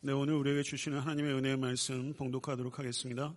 네, 0.00 0.12
오늘 0.12 0.34
우리에게 0.34 0.62
주시는 0.62 1.00
하나님의 1.00 1.34
은혜의 1.34 1.56
말씀 1.56 2.14
봉독하도록 2.14 2.78
하겠습니다. 2.78 3.34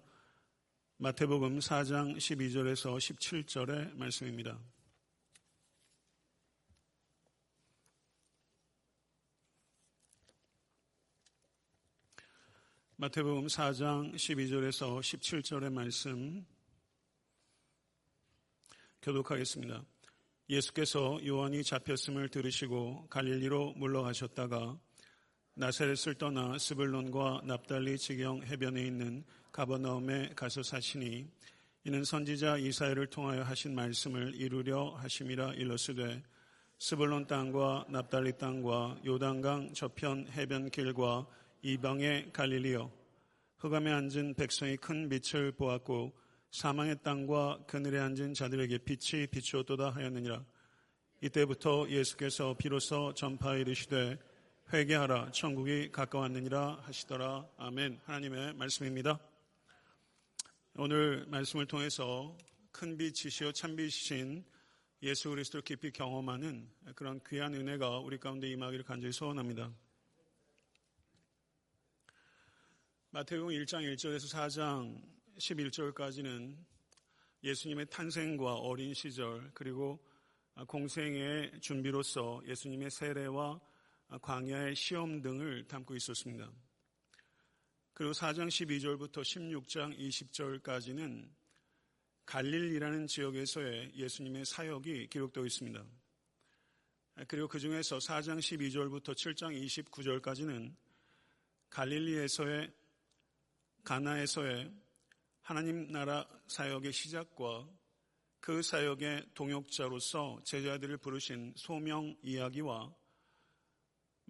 마태복음 0.97 1.57
4장 1.57 2.15
12절에서 2.17 2.97
17절의 2.97 3.95
말씀입니다. 3.95 4.59
마태복음 12.97 13.47
4장 13.47 14.13
12절에서 14.13 14.99
17절의 14.99 15.73
말씀 15.73 16.45
교독하겠습니다. 19.01 19.83
예수께서 20.47 21.19
요한이 21.25 21.63
잡혔음을 21.63 22.29
들으시고 22.29 23.07
갈릴리로 23.09 23.73
물러가셨다가 23.77 24.79
나사렛을 25.55 26.15
떠나 26.15 26.57
스불론과 26.57 27.41
납달리 27.43 27.97
지경 27.97 28.41
해변에 28.43 28.85
있는 28.85 29.23
가버나움에 29.51 30.29
가서 30.35 30.63
사시니 30.63 31.27
이는 31.83 32.03
선지자 32.03 32.57
이사야를 32.57 33.07
통하여 33.07 33.41
하신 33.43 33.75
말씀을 33.75 34.33
이루려 34.35 34.95
하심이라 34.95 35.53
일러스되 35.55 36.23
스불론 36.79 37.27
땅과 37.27 37.85
납달리 37.89 38.37
땅과 38.37 39.01
요단강 39.05 39.73
저편 39.73 40.27
해변길과 40.31 41.27
이방의 41.63 42.31
갈릴리요 42.31 42.91
흑암에 43.57 43.91
앉은 43.91 44.33
백성이 44.33 44.77
큰 44.77 45.07
빛을 45.07 45.51
보았고 45.51 46.13
사망의 46.51 46.97
땅과 47.03 47.65
그늘에 47.67 47.99
앉은 47.99 48.33
자들에게 48.33 48.79
빛이 48.79 49.27
비추었도다 49.27 49.91
하였느니라. 49.91 50.43
이때부터 51.21 51.87
예수께서 51.87 52.55
비로소 52.57 53.13
전파에 53.13 53.61
이르시되 53.61 54.17
회개하라. 54.73 55.31
천국이 55.31 55.91
가까웠느니라 55.91 56.83
하시더라. 56.83 57.45
아멘. 57.57 57.99
하나님의 58.05 58.53
말씀입니다. 58.53 59.19
오늘 60.77 61.25
말씀을 61.27 61.65
통해서 61.65 62.37
큰 62.71 62.95
빛이시여 62.95 63.51
참 63.51 63.75
빛이신 63.75 64.45
예수 65.03 65.29
그리스도를 65.29 65.65
깊이 65.65 65.91
경험하는 65.91 66.69
그런 66.95 67.19
귀한 67.27 67.53
은혜가 67.53 67.99
우리 67.99 68.17
가운데 68.17 68.47
임하기를 68.47 68.85
간절히 68.85 69.11
소원합니다. 69.11 69.69
마태복음 73.09 73.49
1장 73.49 73.83
1절에서 73.93 74.33
4장 74.33 75.01
11절까지는 75.37 76.55
예수님의 77.43 77.87
탄생과 77.89 78.55
어린 78.55 78.93
시절 78.93 79.51
그리고 79.53 79.99
공생의 80.65 81.59
준비로서 81.59 82.41
예수님의 82.47 82.89
세례와 82.89 83.59
광야의 84.19 84.75
시험 84.75 85.21
등을 85.21 85.67
담고 85.67 85.95
있었습니다. 85.95 86.51
그리고 87.93 88.13
4장 88.13 88.47
12절부터 88.47 89.21
16장 89.21 89.97
20절까지는 89.97 91.29
갈릴리라는 92.25 93.07
지역에서의 93.07 93.93
예수님의 93.95 94.45
사역이 94.45 95.07
기록되어 95.07 95.45
있습니다. 95.45 95.85
그리고 97.27 97.47
그 97.47 97.59
중에서 97.59 97.97
4장 97.97 98.39
12절부터 98.39 99.13
7장 99.13 99.53
29절까지는 99.85 100.73
갈릴리에서의 101.69 102.71
가나에서의 103.83 104.71
하나님 105.41 105.91
나라 105.91 106.27
사역의 106.47 106.93
시작과 106.93 107.67
그 108.39 108.61
사역의 108.61 109.31
동역자로서 109.33 110.41
제자들을 110.43 110.97
부르신 110.97 111.53
소명 111.55 112.15
이야기와 112.23 112.93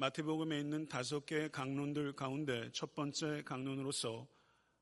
마태복음에 0.01 0.59
있는 0.59 0.87
다섯 0.87 1.27
개의 1.27 1.51
강론들 1.51 2.13
가운데 2.13 2.71
첫 2.73 2.95
번째 2.95 3.43
강론으로서 3.45 4.27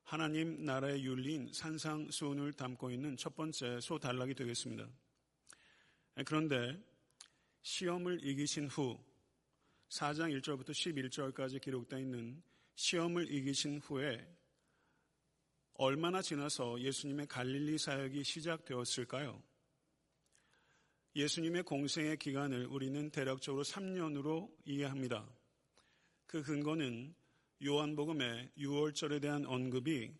하나님 0.02 0.64
나라의 0.64 1.04
윤리인 1.04 1.52
산상수훈을 1.52 2.54
담고 2.54 2.90
있는 2.90 3.18
첫 3.18 3.36
번째 3.36 3.80
소단락이 3.82 4.32
되겠습니다. 4.32 4.88
그런데 6.24 6.82
시험을 7.60 8.24
이기신 8.24 8.68
후 8.68 8.98
4장 9.90 10.34
1절부터 10.40 10.70
11절까지 10.70 11.60
기록되어 11.60 11.98
있는 11.98 12.42
시험을 12.76 13.30
이기신 13.30 13.80
후에 13.80 14.26
얼마나 15.74 16.22
지나서 16.22 16.80
예수님의 16.80 17.26
갈릴리 17.26 17.76
사역이 17.76 18.24
시작되었을까요? 18.24 19.49
예수님의 21.16 21.64
공생의 21.64 22.18
기간을 22.18 22.66
우리는 22.66 23.10
대략적으로 23.10 23.64
3년으로 23.64 24.48
이해합니다. 24.64 25.28
그 26.26 26.42
근거는 26.42 27.12
요한복음의 27.64 28.50
6월절에 28.56 29.20
대한 29.20 29.44
언급이 29.44 30.14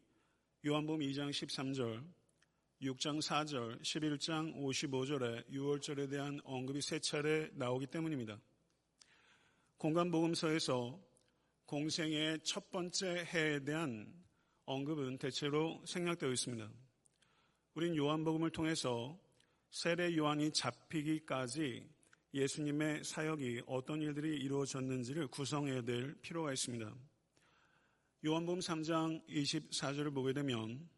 요한복음 0.66 1.00
2장 1.00 1.30
13절, 1.30 2.04
6장 2.82 3.22
4절, 3.22 3.80
11장 3.82 4.56
55절에 4.56 5.48
6월절에 5.50 6.10
대한 6.10 6.40
언급이 6.42 6.82
세 6.82 6.98
차례 6.98 7.48
나오기 7.52 7.86
때문입니다. 7.86 8.40
공간복음서에서 9.78 11.00
공생의 11.66 12.40
첫 12.42 12.70
번째 12.72 13.24
해에 13.32 13.60
대한 13.60 14.12
언급은 14.64 15.18
대체로 15.18 15.80
생략되어 15.86 16.32
있습니다. 16.32 16.68
우린 17.74 17.96
요한복음을 17.96 18.50
통해서 18.50 19.16
세례 19.70 20.16
요한이 20.16 20.52
잡히기까지 20.52 21.88
예수님의 22.34 23.04
사역이 23.04 23.62
어떤 23.66 24.02
일들이 24.02 24.36
이루어졌는지를 24.36 25.28
구성해야 25.28 25.82
될 25.82 26.14
필요가 26.20 26.52
있습니다. 26.52 26.92
요한복음 28.24 28.58
3장 28.58 29.24
24절을 29.28 30.12
보게 30.12 30.32
되면 30.32 30.88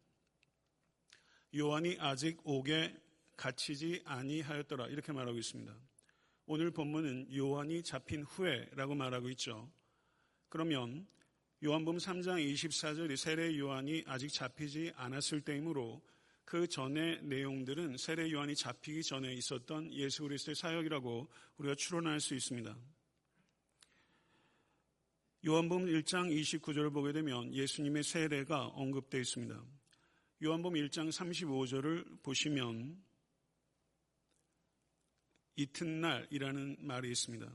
요한이 1.55 1.97
아직 1.99 2.39
옥에 2.43 2.99
갇히지 3.37 4.01
아니하였더라 4.05 4.87
이렇게 4.87 5.11
말하고 5.11 5.37
있습니다. 5.37 5.75
오늘 6.47 6.71
본문은 6.71 7.35
요한이 7.35 7.83
잡힌 7.83 8.23
후에라고 8.23 8.95
말하고 8.95 9.29
있죠. 9.29 9.71
그러면 10.49 11.07
요한복음 11.63 11.99
3장 11.99 12.43
24절이 12.53 13.17
세례 13.17 13.55
요한이 13.57 14.03
아직 14.07 14.29
잡히지 14.29 14.91
않았을 14.95 15.41
때이므로 15.41 16.01
그 16.45 16.67
전의 16.67 17.23
내용들은 17.23 17.97
세례 17.97 18.31
요한이 18.31 18.55
잡히기 18.55 19.03
전에 19.03 19.33
있었던 19.33 19.93
예수 19.93 20.23
그리스도의 20.23 20.55
사역이라고 20.55 21.29
우리가 21.57 21.75
추론할 21.75 22.19
수 22.19 22.35
있습니다. 22.35 22.77
요한복음 25.45 25.87
1장 25.87 26.31
29절을 26.31 26.93
보게 26.93 27.11
되면 27.11 27.53
예수님의 27.53 28.03
세례가 28.03 28.67
언급되어 28.67 29.19
있습니다. 29.19 29.61
요한복음 30.43 30.79
1장 30.79 31.09
35절을 31.11 32.23
보시면 32.23 33.01
이튿날이라는 35.55 36.77
말이 36.79 37.11
있습니다. 37.11 37.53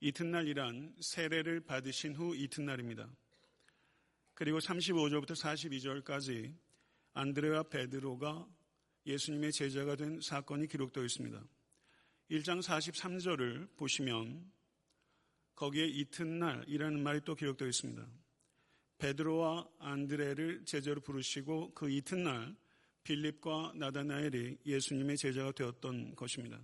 이튿날이란 0.00 0.96
세례를 1.00 1.60
받으신 1.60 2.14
후 2.14 2.36
이튿날입니다. 2.36 3.08
그리고 4.34 4.58
35절부터 4.58 5.32
42절까지 5.32 6.54
안드레와 7.14 7.64
베드로가 7.64 8.48
예수님의 9.06 9.52
제자가 9.52 9.96
된 9.96 10.20
사건이 10.20 10.68
기록되어 10.68 11.04
있습니다. 11.04 11.42
1장 12.30 12.62
43절을 12.62 13.76
보시면 13.76 14.52
거기에 15.54 15.86
이튿날이라는 15.86 17.02
말이 17.02 17.20
또 17.24 17.34
기록되어 17.34 17.66
있습니다. 17.68 18.06
베드로와 18.98 19.68
안드레를 19.78 20.64
제자로 20.64 21.00
부르시고 21.00 21.74
그 21.74 21.90
이튿날 21.90 22.54
빌립과 23.04 23.72
나다나엘이 23.76 24.58
예수님의 24.66 25.16
제자가 25.16 25.52
되었던 25.52 26.14
것입니다. 26.14 26.60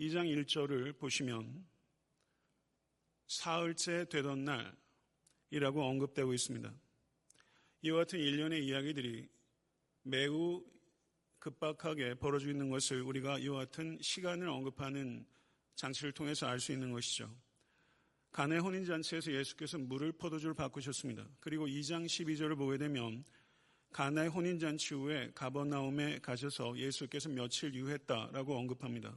2장 0.00 0.26
1절을 0.44 0.98
보시면 0.98 1.64
사흘째 3.28 4.06
되던 4.08 4.44
날이라고 4.44 5.84
언급되고 5.84 6.34
있습니다. 6.34 6.74
이와 7.82 7.98
같은 7.98 8.18
일련의 8.18 8.66
이야기들이 8.66 9.28
매우 10.02 10.64
급박하게 11.38 12.14
벌어지고 12.14 12.52
있는 12.52 12.70
것을 12.70 13.02
우리가 13.02 13.38
이와 13.38 13.64
같은 13.64 13.98
시간을 14.00 14.48
언급하는 14.48 15.26
장치를 15.74 16.12
통해서 16.12 16.46
알 16.46 16.60
수 16.60 16.72
있는 16.72 16.92
것이죠. 16.92 17.34
가네 18.30 18.58
혼인잔치에서 18.58 19.32
예수께서 19.32 19.78
물을 19.78 20.12
포도주를 20.12 20.54
바꾸셨습니다. 20.54 21.28
그리고 21.40 21.66
2장 21.66 22.06
12절을 22.06 22.56
보게 22.56 22.78
되면 22.78 23.24
가나의 23.92 24.30
혼인잔치 24.30 24.94
후에 24.94 25.32
가버나움에 25.34 26.20
가셔서 26.20 26.78
예수께서 26.78 27.28
며칠 27.28 27.74
유했다라고 27.74 28.56
언급합니다. 28.56 29.14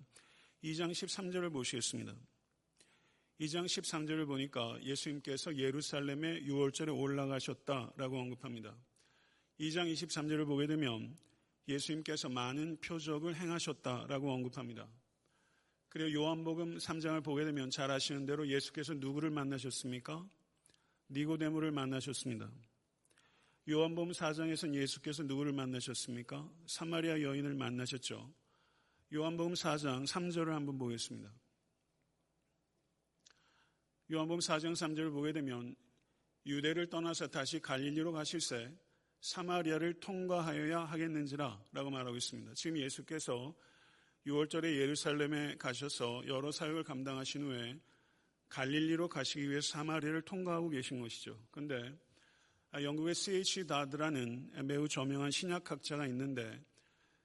2장 0.64 0.92
13절을 0.92 1.54
보시겠습니다. 1.54 2.14
2장 3.40 3.66
13절을 3.66 4.26
보니까 4.26 4.78
예수님께서 4.82 5.56
예루살렘에 5.56 6.42
6월절에 6.42 6.98
올라가셨다라고 6.98 8.20
언급합니다. 8.20 8.76
2장 9.60 9.92
23절을 9.92 10.46
보게 10.46 10.68
되면 10.68 11.18
예수님께서 11.68 12.30
많은 12.30 12.78
표적을 12.82 13.36
행하셨다라고 13.36 14.32
언급합니다. 14.32 14.88
그리고 15.90 16.12
요한복음 16.12 16.78
3장을 16.78 17.24
보게 17.24 17.46
되면 17.46 17.70
잘 17.70 17.90
아시는 17.90 18.26
대로 18.26 18.48
예수께서 18.48 18.94
누구를 18.94 19.30
만나셨습니까? 19.30 20.28
니고데모를 21.10 21.72
만나셨습니다. 21.72 22.52
요한복음 23.70 24.12
4장에서는 24.12 24.76
예수께서 24.76 25.24
누구를 25.24 25.54
만나셨습니까? 25.54 26.52
사마리아 26.68 27.22
여인을 27.22 27.56
만나셨죠. 27.56 28.32
요한복음 29.14 29.54
4장 29.54 30.06
3절을 30.06 30.50
한번 30.50 30.78
보겠습니다. 30.78 31.34
요한복음 34.12 34.40
4장 34.40 34.74
3절을 34.74 35.12
보게 35.14 35.32
되면 35.32 35.76
유대를 36.46 36.90
떠나서 36.90 37.28
다시 37.28 37.60
갈릴리로 37.60 38.12
가실새 38.12 38.72
사마리아를 39.22 39.96
통과하여야 40.00 40.82
하겠는지라 40.82 41.64
라고 41.72 41.90
말하고 41.90 42.16
있습니다. 42.16 42.54
지금 42.54 42.78
예수께서 42.78 43.56
6월절에 44.28 44.78
예루살렘에 44.78 45.56
가셔서 45.58 46.24
여러 46.28 46.52
사역을 46.52 46.84
감당하신 46.84 47.44
후에 47.44 47.80
갈릴리로 48.50 49.10
가시기 49.10 49.50
위해 49.50 49.62
사마리아를 49.62 50.22
통과하고 50.24 50.70
계신 50.70 51.00
것이죠. 51.00 51.40
그런데 51.52 51.98
영국의 52.74 53.16
C.H. 53.16 53.68
다드라는 53.68 54.52
매우 54.66 54.88
저명한 54.88 55.32
신약학자가 55.32 56.08
있는데 56.08 56.62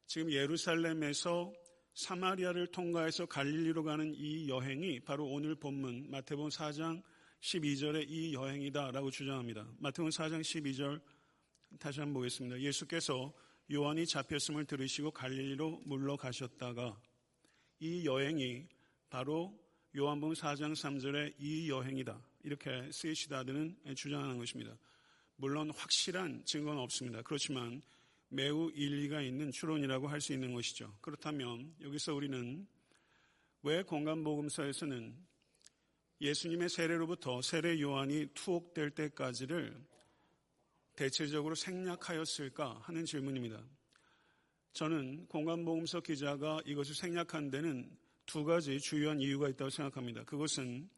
지금 0.07 0.31
예루살렘에서 0.31 1.53
사마리아를 1.95 2.69
통과해서 2.69 3.27
갈릴리로 3.27 3.83
가는 3.83 4.15
이 4.15 4.49
여행이 4.49 5.01
바로 5.01 5.27
오늘 5.27 5.55
본문 5.55 6.11
마태복음 6.11 6.51
4장 6.51 7.03
12절의 7.41 8.07
이 8.09 8.35
여행이다라고 8.35 9.11
주장합니다. 9.11 9.67
마태복음 9.79 10.11
4장 10.11 10.41
12절 10.41 11.01
다시 11.78 12.00
한번 12.00 12.14
보겠습니다. 12.14 12.61
예수께서 12.61 13.32
요한이 13.72 14.06
잡혔음을 14.06 14.64
들으시고 14.64 15.12
갈릴리로 15.12 15.82
물러가셨다가 15.84 17.00
이 17.78 18.05
여행이 18.05 18.67
바로 19.08 19.58
요한복음 19.96 20.34
4장 20.34 20.72
3절의 20.72 21.34
이 21.38 21.70
여행이다. 21.70 22.20
이렇게 22.43 22.90
스위시다드는 22.93 23.94
주장하는 23.96 24.38
것입니다. 24.38 24.76
물론 25.37 25.70
확실한 25.70 26.44
증거는 26.44 26.81
없습니다. 26.82 27.22
그렇지만 27.22 27.82
매우 28.28 28.70
일리가 28.70 29.22
있는 29.22 29.50
추론이라고 29.50 30.08
할 30.08 30.20
수 30.20 30.32
있는 30.32 30.52
것이죠. 30.52 30.94
그렇다면 31.00 31.75
여기서 31.81 32.14
우리는 32.14 32.67
왜 33.62 33.82
공간복음서에서는 33.82 35.17
예수님의 36.20 36.69
세례로부터 36.69 37.40
세례 37.43 37.81
요한이 37.81 38.28
투옥될 38.34 38.90
때까지를 38.90 39.82
대체적으로 41.00 41.55
생략하였을까 41.55 42.81
하는 42.82 43.06
질문입니다. 43.06 43.58
저는 44.75 45.29
공간복음서 45.29 46.00
기자가 46.00 46.61
이것을 46.67 46.94
생략한 46.94 47.50
데는 47.50 47.91
두 48.26 48.44
가지 48.44 48.79
주요한 48.79 49.19
이유가 49.19 49.49
있다고 49.49 49.70
생각합니다. 49.70 50.25
그것은 50.25 50.91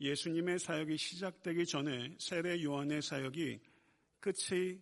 예수님의 0.00 0.60
사역이 0.60 0.96
시작되기 0.96 1.66
전에 1.66 2.14
세례 2.20 2.62
요한의 2.62 3.02
사역이 3.02 3.58
끝이 4.20 4.80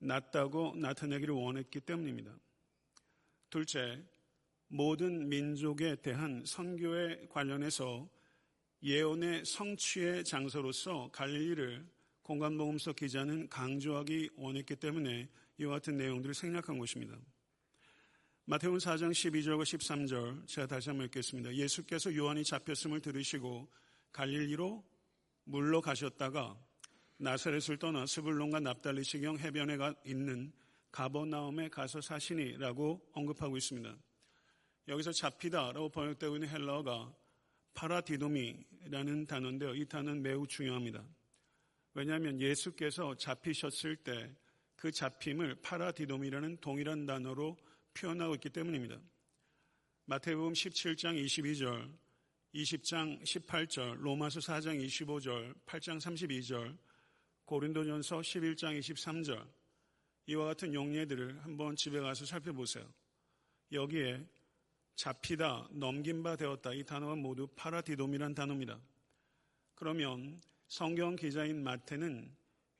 났다고 0.00 0.74
나타내기를 0.76 1.34
원했기 1.34 1.80
때문입니다. 1.80 2.38
둘째, 3.48 4.04
모든 4.68 5.26
민족에 5.26 5.96
대한 6.02 6.42
선교에 6.44 7.28
관련해서 7.30 8.06
예언의 8.82 9.46
성취의 9.46 10.24
장소로서 10.24 11.08
갈릴리를 11.12 11.95
공간복음서 12.26 12.92
기자는 12.94 13.48
강조하기 13.48 14.30
원했기 14.34 14.74
때문에 14.74 15.28
이와 15.58 15.74
같은 15.74 15.96
내용들을 15.96 16.34
생략한 16.34 16.76
것입니다. 16.76 17.16
마태복음 18.46 18.78
4장 18.78 19.12
12절과 19.12 19.62
13절 19.62 20.48
제가 20.48 20.66
다시 20.66 20.88
한번 20.88 21.06
읽겠습니다. 21.06 21.54
예수께서 21.54 22.12
요한이 22.16 22.42
잡혔음을 22.42 23.00
들으시고 23.00 23.68
갈릴리로 24.10 24.84
물러가셨다가 25.44 26.58
나사렛을 27.18 27.78
떠나 27.78 28.06
스불론과 28.06 28.58
납달리 28.58 29.04
시경 29.04 29.38
해변에 29.38 29.78
있는 30.04 30.52
가버나움에 30.90 31.68
가서 31.68 32.00
사시니라고 32.00 33.08
언급하고 33.12 33.56
있습니다. 33.56 33.96
여기서 34.88 35.12
잡히다라고 35.12 35.90
번역되고 35.90 36.34
있는 36.34 36.48
헬러가 36.48 37.14
파라디도미라는 37.74 39.26
단어인데요. 39.26 39.76
이 39.76 39.84
단어는 39.84 40.22
매우 40.22 40.44
중요합니다. 40.44 41.04
왜냐하면 41.96 42.40
예수께서 42.40 43.16
잡히셨을 43.16 43.96
때 43.96 44.36
그 44.76 44.92
잡힘을 44.92 45.56
파라디돔이라는 45.62 46.58
동일한 46.58 47.06
단어로 47.06 47.56
표현하고 47.94 48.34
있기 48.34 48.50
때문입니다. 48.50 49.00
마태복음 50.04 50.52
17장 50.52 51.24
22절, 51.24 51.92
20장 52.54 53.22
18절, 53.22 53.96
로마서 53.96 54.40
4장 54.40 54.78
25절, 54.86 55.54
8장 55.64 55.98
32절, 55.98 56.76
고린도전서 57.46 58.20
11장 58.20 58.78
23절 58.78 59.48
이와 60.26 60.44
같은 60.46 60.74
용례들을 60.74 61.44
한번 61.44 61.74
집에 61.74 62.00
가서 62.00 62.26
살펴보세요. 62.26 62.86
여기에 63.72 64.24
잡히다, 64.94 65.68
넘긴 65.72 66.22
바 66.22 66.36
되었다 66.36 66.74
이 66.74 66.84
단어가 66.84 67.16
모두 67.16 67.46
파라디돔이란 67.56 68.34
단어입니다. 68.34 68.78
그러면 69.74 70.40
성경 70.68 71.16
기자인 71.16 71.62
마태는 71.62 72.34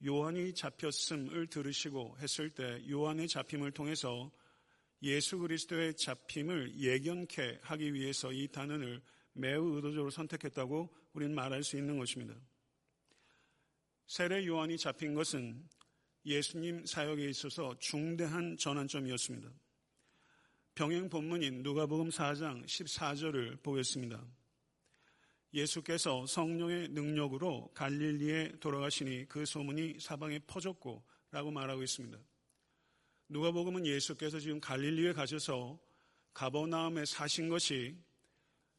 요한이 0.04 0.54
잡혔음을 0.54 1.46
들으시고 1.46 2.16
했을 2.18 2.50
때 2.50 2.82
요한의 2.90 3.28
잡힘을 3.28 3.70
통해서 3.72 4.30
예수 5.02 5.38
그리스도의 5.38 5.94
잡힘을 5.94 6.78
예견케 6.78 7.60
하기 7.62 7.94
위해서 7.94 8.32
이 8.32 8.48
단어를 8.48 9.00
매우 9.32 9.76
의도적으로 9.76 10.10
선택했다고 10.10 10.94
우리는 11.12 11.34
말할 11.34 11.62
수 11.62 11.76
있는 11.76 11.98
것입니다. 11.98 12.34
세례 14.06 14.46
요한이 14.46 14.78
잡힌 14.78 15.14
것은 15.14 15.68
예수님 16.24 16.86
사역에 16.86 17.28
있어서 17.28 17.78
중대한 17.78 18.56
전환점이었습니다. 18.56 19.50
병행 20.74 21.08
본문인 21.08 21.62
누가복음 21.62 22.08
4장 22.08 22.64
14절을 22.66 23.62
보겠습니다. 23.62 24.26
예수께서 25.56 26.26
성령의 26.26 26.88
능력으로 26.88 27.70
갈릴리에 27.72 28.58
돌아가시니 28.60 29.26
그 29.26 29.46
소문이 29.46 29.98
사방에 30.00 30.38
퍼졌고 30.40 31.02
라고 31.30 31.50
말하고 31.50 31.82
있습니다. 31.82 32.18
누가복음은 33.30 33.86
예수께서 33.86 34.38
지금 34.38 34.60
갈릴리에 34.60 35.14
가셔서 35.14 35.80
가버나움에 36.34 37.06
사신 37.06 37.48
것이 37.48 37.96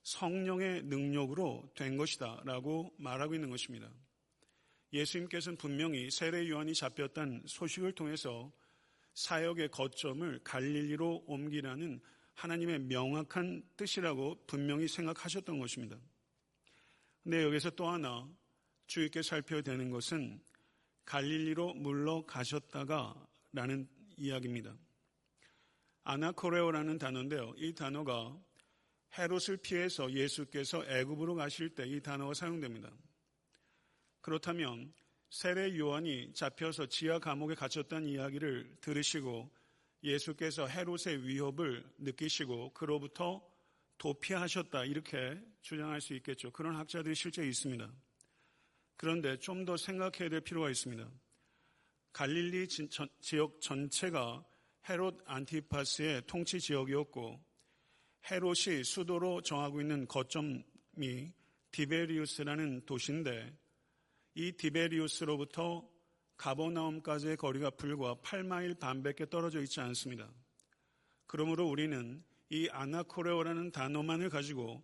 성령의 0.04 0.84
능력으로 0.84 1.68
된 1.76 1.98
것이다 1.98 2.44
라고 2.46 2.94
말하고 3.00 3.34
있는 3.34 3.50
것입니다. 3.50 3.92
예수님께서는 4.94 5.58
분명히 5.58 6.12
세례 6.12 6.48
요한이 6.48 6.76
잡혔다는 6.76 7.44
소식을 7.48 7.94
통해서 7.94 8.54
사역의 9.16 9.70
거점을 9.70 10.40
갈릴리로 10.44 11.24
옮기라는 11.26 12.00
하나님의 12.36 12.80
명확한 12.82 13.64
뜻이라고 13.76 14.46
분명히 14.46 14.88
생각하셨던 14.88 15.60
것입니다. 15.60 15.98
근데 17.28 17.44
여기서 17.44 17.72
또 17.72 17.90
하나 17.90 18.26
주의 18.86 19.08
있게 19.08 19.22
살펴야 19.22 19.62
되는 19.62 19.90
것은 19.90 20.42
갈릴리로 21.04 21.74
물러가셨다가 21.74 23.28
라는 23.52 23.86
이야기입니다. 24.16 24.74
아나코레오라는 26.06 26.98
단어인데요. 26.98 27.54
이 27.58 27.76
단어가 27.76 28.34
헤롯을 29.18 29.58
피해서 29.62 30.10
예수께서 30.10 30.86
애굽으로 30.86 31.36
가실 31.36 31.76
때 31.76 31.84
이 31.86 32.00
단어가 32.00 32.34
사용됩니다. 32.34 32.90
그렇다면 34.22 34.94
세례 35.30 35.78
요한이 35.78 36.32
잡혀서 36.34 36.86
지하 36.86 37.20
감옥에 37.20 37.56
갇혔다는 37.56 38.08
이야기를 38.08 38.78
들으시고 38.80 39.52
예수께서 40.02 40.66
헤롯의 40.66 41.28
위협을 41.28 41.84
느끼시고 41.98 42.72
그로부터 42.74 43.46
도피하셨다 43.98 44.86
이렇게 44.86 45.40
주장할 45.62 46.02
수 46.02 46.14
있겠죠. 46.16 46.52
그런 46.52 46.76
학자들이 46.76 47.16
실제 47.16 47.46
있습니다. 47.46 47.92
그런데 48.96 49.38
좀 49.38 49.66
더 49.66 49.78
생각해야 49.78 50.30
될 50.30 50.42
필요가 50.42 50.70
있습니다. 50.70 51.10
갈릴리 52.14 52.68
지역 53.20 53.62
전체가 53.62 54.44
헤롯 54.90 55.22
안티파스의 55.26 56.24
통치 56.26 56.60
지역이었고 56.60 57.44
헤롯이 58.32 58.84
수도로 58.84 59.42
정하고 59.42 59.82
있는 59.82 60.08
거점이 60.08 61.34
디베리우스라는 61.72 62.86
도시인데 62.86 63.56
이 64.36 64.52
디베리우스로부터 64.54 65.88
가보나움까지의 66.38 67.38
거리가 67.38 67.72
불과 67.72 68.16
8마일 68.16 68.80
반밖에 68.80 69.30
떨어져 69.30 69.62
있지 69.62 69.80
않습니다. 69.82 70.32
그러므로 71.26 71.68
우리는 71.68 72.24
이 72.50 72.70
아나코레오라는 72.72 73.72
단어만을 73.72 74.30
가지고 74.30 74.84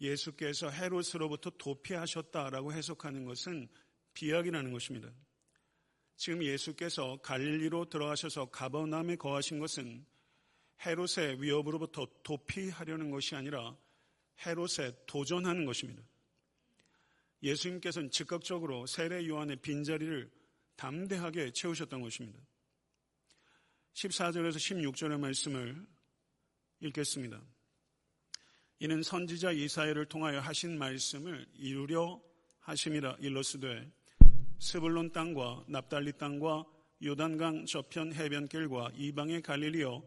예수께서 0.00 0.70
헤롯으로부터 0.70 1.50
도피하셨다라고 1.50 2.72
해석하는 2.72 3.24
것은 3.24 3.68
비약이라는 4.14 4.72
것입니다. 4.72 5.10
지금 6.16 6.42
예수께서 6.42 7.18
갈릴리로 7.22 7.86
들어가셔서 7.86 8.46
가버나움에 8.46 9.16
거하신 9.16 9.58
것은 9.58 10.04
헤롯의 10.84 11.40
위협으로부터 11.42 12.06
도피하려는 12.22 13.10
것이 13.10 13.34
아니라 13.34 13.76
헤롯에 14.44 14.92
도전하는 15.06 15.64
것입니다. 15.64 16.02
예수님께서는 17.42 18.10
즉각적으로 18.10 18.86
세례 18.86 19.26
요한의 19.26 19.56
빈자리를 19.56 20.30
담대하게 20.76 21.52
채우셨던 21.52 22.00
것입니다. 22.00 22.38
14절에서 23.94 24.56
16절의 24.56 25.18
말씀을 25.18 25.86
읽겠습니다. 26.82 27.40
이는 28.80 29.02
선지자 29.02 29.52
이사야를 29.52 30.06
통하여 30.06 30.40
하신 30.40 30.78
말씀을 30.78 31.46
이루려 31.54 32.20
하심이라 32.60 33.18
일러스되 33.20 33.90
스불론 34.58 35.12
땅과 35.12 35.64
납달리 35.68 36.12
땅과 36.12 36.64
요단강 37.02 37.66
저편 37.66 38.12
해변길과 38.12 38.92
이방의 38.96 39.42
갈릴리여 39.42 40.02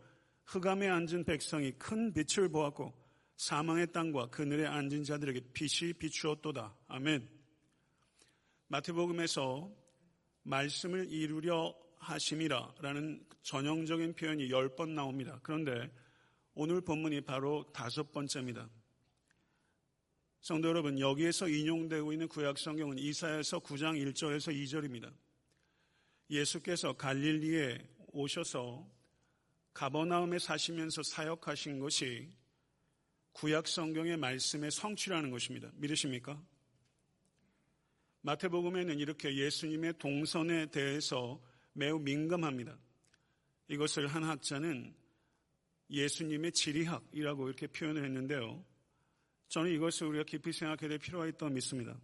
흑암에 0.46 0.88
앉은 0.88 1.24
백성이 1.26 1.72
큰 1.74 2.14
빛을 2.14 2.50
보았고 2.50 2.94
사망의 3.38 3.92
땅과 3.92 4.28
그늘에 4.28 4.66
앉은 4.66 5.04
자들에게 5.04 5.42
빛이 5.54 5.94
비추었도다. 5.94 6.76
아멘. 6.88 7.28
마태복음에서 8.68 9.72
말씀을 10.44 11.12
이루려 11.12 11.76
하심이라 11.98 12.76
라는 12.82 13.26
전형적인 13.42 14.16
표현이 14.16 14.50
열 14.50 14.76
번 14.76 14.96
나옵니다. 14.96 15.40
그런데 15.44 15.92
오늘 16.58 16.80
본문이 16.80 17.20
바로 17.20 17.70
다섯 17.74 18.14
번째입니다. 18.14 18.70
성도 20.40 20.70
여러분, 20.70 20.98
여기에서 20.98 21.50
인용되고 21.50 22.14
있는 22.14 22.30
구약 22.30 22.58
성경은 22.58 22.98
이사야서 22.98 23.60
9장 23.60 24.02
1절에서 24.02 24.56
2절입니다. 24.56 25.14
예수께서 26.30 26.94
갈릴리에 26.94 27.86
오셔서 28.14 28.90
가버나움에 29.74 30.40
사시면서 30.40 31.04
사역하신 31.04 31.80
것이 31.80 32.32
구약 33.34 33.68
성경의 33.68 34.16
말씀의 34.16 34.72
성취라는 34.72 35.32
것입니다. 35.32 35.70
믿으십니까? 35.74 36.42
마태복음에는 38.22 38.98
이렇게 38.98 39.36
예수님의 39.36 39.98
동선에 39.98 40.68
대해서 40.68 41.44
매우 41.74 42.00
민감합니다. 42.00 42.80
이것을 43.68 44.08
한 44.08 44.24
학자는 44.24 44.96
예수님의 45.90 46.52
지리학이라고 46.52 47.48
이렇게 47.48 47.68
표현을 47.68 48.04
했는데요. 48.04 48.64
저는 49.50 49.72
이것을 49.72 50.08
우리가 50.08 50.24
깊이 50.24 50.52
생각해야 50.52 50.90
될 50.90 51.00
필요가 51.00 51.28
있다고 51.28 51.50
믿습니다. 51.54 52.00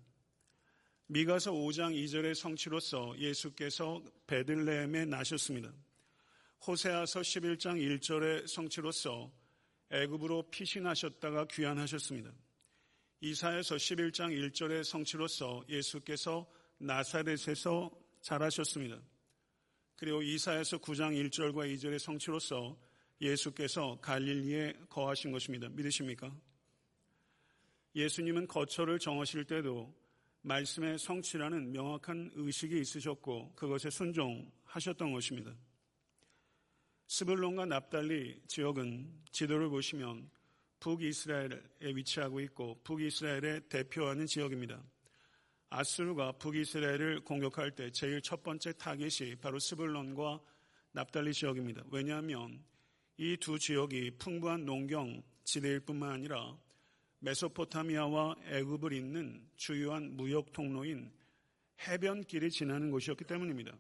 미가서 1.08 1.52
5장 1.52 1.94
2절의 1.94 2.36
성취로서 2.36 3.18
예수께서 3.18 4.02
베들레헴에 4.28 5.06
나셨습니다. 5.06 5.74
호세아서 6.66 7.22
11장 7.22 8.00
1절의 8.00 8.48
성취로서 8.48 9.32
애굽으로 9.90 10.50
피신하셨다가 10.52 11.48
귀환하셨습니다. 11.48 12.32
이사에서 13.20 13.76
11장 13.76 14.32
1절의 14.32 14.84
성취로서 14.84 15.64
예수께서 15.68 16.50
나사렛에서 16.78 17.92
자라셨습니다. 18.22 19.02
그리고 19.98 20.22
이사에서 20.22 20.78
9장 20.78 21.30
1절과 21.30 21.72
2절의 21.74 22.00
성취로서 22.00 22.78
예수께서 23.22 24.00
갈릴리에 24.01 24.74
거하신 24.90 25.32
것입니다. 25.32 25.70
믿으십니까? 25.70 26.36
예수님은 27.96 28.48
거처를 28.48 28.98
정하실 29.00 29.46
때도 29.46 29.94
말씀의 30.42 30.98
성취라는 30.98 31.72
명확한 31.72 32.32
의식이 32.34 32.80
있으셨고 32.80 33.54
그것에 33.56 33.90
순종하셨던 33.92 35.13
것입니다. 35.13 35.56
스불론과 37.08 37.66
납달리 37.66 38.42
지역은 38.48 39.24
지도를 39.32 39.70
보시면 39.70 40.32
북이스라엘에 40.80 41.60
위치하고 41.94 42.40
있고 42.40 42.80
북이스라엘의 42.84 43.70
대표하는 43.70 44.25
지역입니다. 44.25 44.82
아수르가 45.70 46.32
북이스라엘을 46.34 47.24
공격할 47.24 47.72
때 47.75 47.92
제일 47.92 48.22
첫 48.22 48.42
번째 48.42 48.74
타겟이 48.74 49.36
바로 49.36 49.60
스불론과 49.60 50.42
납달리 50.94 51.34
지역입니다. 51.34 51.84
왜냐하면 51.92 52.63
이 53.18 53.38
두 53.38 53.60
지역이 53.60 54.18
풍부한 54.18 54.65
농경 54.65 55.22
지대일 55.44 55.80
뿐만 55.82 56.12
아니라 56.12 56.58
메소포타미아와 57.20 58.36
애굽을 58.46 58.94
잇는 58.94 59.48
주요한 59.56 60.15
무역 60.15 60.51
통로인 60.53 61.12
해변길이 61.88 62.50
지나는 62.50 62.91
곳이었기 62.91 63.25
때문입니다. 63.25 63.77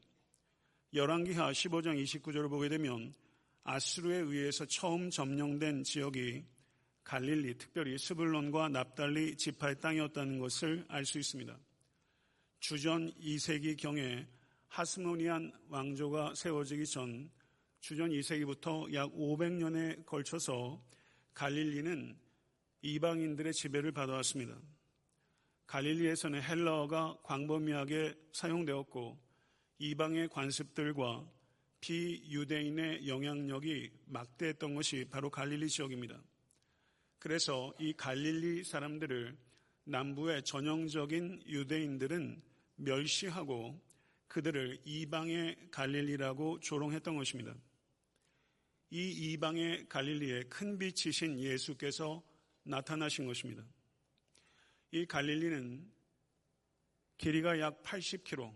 열왕기하 0.93 1.51
15장 1.51 2.01
29절을 2.03 2.49
보게 2.49 2.69
되면 2.69 3.13
아수르에 3.63 4.17
의해서 4.17 4.65
처음 4.65 5.09
점령된 5.09 5.83
지역이 5.83 6.43
갈릴리, 7.03 7.57
특별히 7.57 7.97
스불론과 7.97 8.69
납달리 8.69 9.35
지파의 9.37 9.79
땅이었다는 9.79 10.39
것을 10.39 10.85
알 10.87 11.05
수 11.05 11.17
있습니다. 11.17 11.57
주전 12.59 13.11
2세기 13.13 13.75
경에 13.77 14.27
하스모니안 14.67 15.51
왕조가 15.69 16.35
세워지기 16.35 16.85
전 16.85 17.29
주전 17.81 18.11
2세기부터 18.11 18.93
약 18.93 19.11
500년에 19.11 20.05
걸쳐서 20.05 20.79
갈릴리는 21.33 22.15
이방인들의 22.83 23.53
지배를 23.53 23.91
받아왔습니다. 23.91 24.55
갈릴리에서는 25.65 26.43
헬라어가 26.43 27.17
광범위하게 27.23 28.13
사용되었고 28.33 29.19
이방의 29.79 30.29
관습들과 30.29 31.27
비유대인의 31.79 33.07
영향력이 33.07 33.91
막대했던 34.05 34.75
것이 34.75 35.07
바로 35.09 35.31
갈릴리 35.31 35.67
지역입니다. 35.67 36.21
그래서 37.17 37.73
이 37.79 37.93
갈릴리 37.93 38.63
사람들을 38.63 39.35
남부의 39.85 40.43
전형적인 40.43 41.43
유대인들은 41.47 42.43
멸시하고 42.75 43.81
그들을 44.27 44.81
이방의 44.85 45.69
갈릴리라고 45.71 46.59
조롱했던 46.59 47.17
것입니다. 47.17 47.55
이 48.93 49.31
이방의 49.31 49.87
갈릴리에 49.87 50.43
큰 50.43 50.77
빛이신 50.77 51.39
예수께서 51.39 52.21
나타나신 52.63 53.25
것입니다. 53.25 53.63
이 54.91 55.05
갈릴리는 55.05 55.89
길이가 57.17 57.57
약 57.61 57.81
80km, 57.83 58.53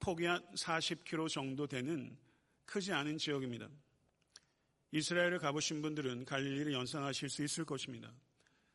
폭이 0.00 0.24
한 0.24 0.42
40km 0.54 1.28
정도 1.28 1.66
되는 1.66 2.16
크지 2.64 2.94
않은 2.94 3.18
지역입니다. 3.18 3.68
이스라엘을 4.92 5.38
가보신 5.38 5.82
분들은 5.82 6.24
갈릴리를 6.24 6.72
연상하실 6.72 7.28
수 7.28 7.44
있을 7.44 7.66
것입니다. 7.66 8.10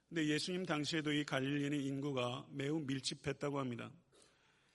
근데 0.07 0.27
예수님 0.27 0.63
당시에도 0.63 1.12
이 1.12 1.24
갈릴리는 1.24 1.81
인구가 1.81 2.46
매우 2.51 2.79
밀집했다고 2.81 3.60
합니다. 3.60 3.91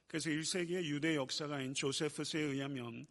그래서 0.09 0.31
1세기의 0.31 0.85
유대 0.85 1.15
역사가인 1.15 1.75
조세프스에 1.75 2.41
의하면 2.41 3.07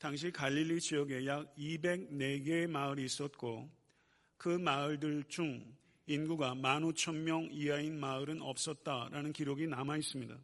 당시 0.00 0.30
갈릴리 0.30 0.80
지역에 0.80 1.26
약 1.26 1.54
204개의 1.56 2.66
마을이 2.66 3.04
있었고 3.04 3.70
그 4.38 4.48
마을들 4.48 5.24
중 5.28 5.76
인구가 6.06 6.54
15,000명 6.54 7.50
이하인 7.52 8.00
마을은 8.00 8.40
없었다라는 8.40 9.34
기록이 9.34 9.66
남아 9.66 9.98
있습니다. 9.98 10.38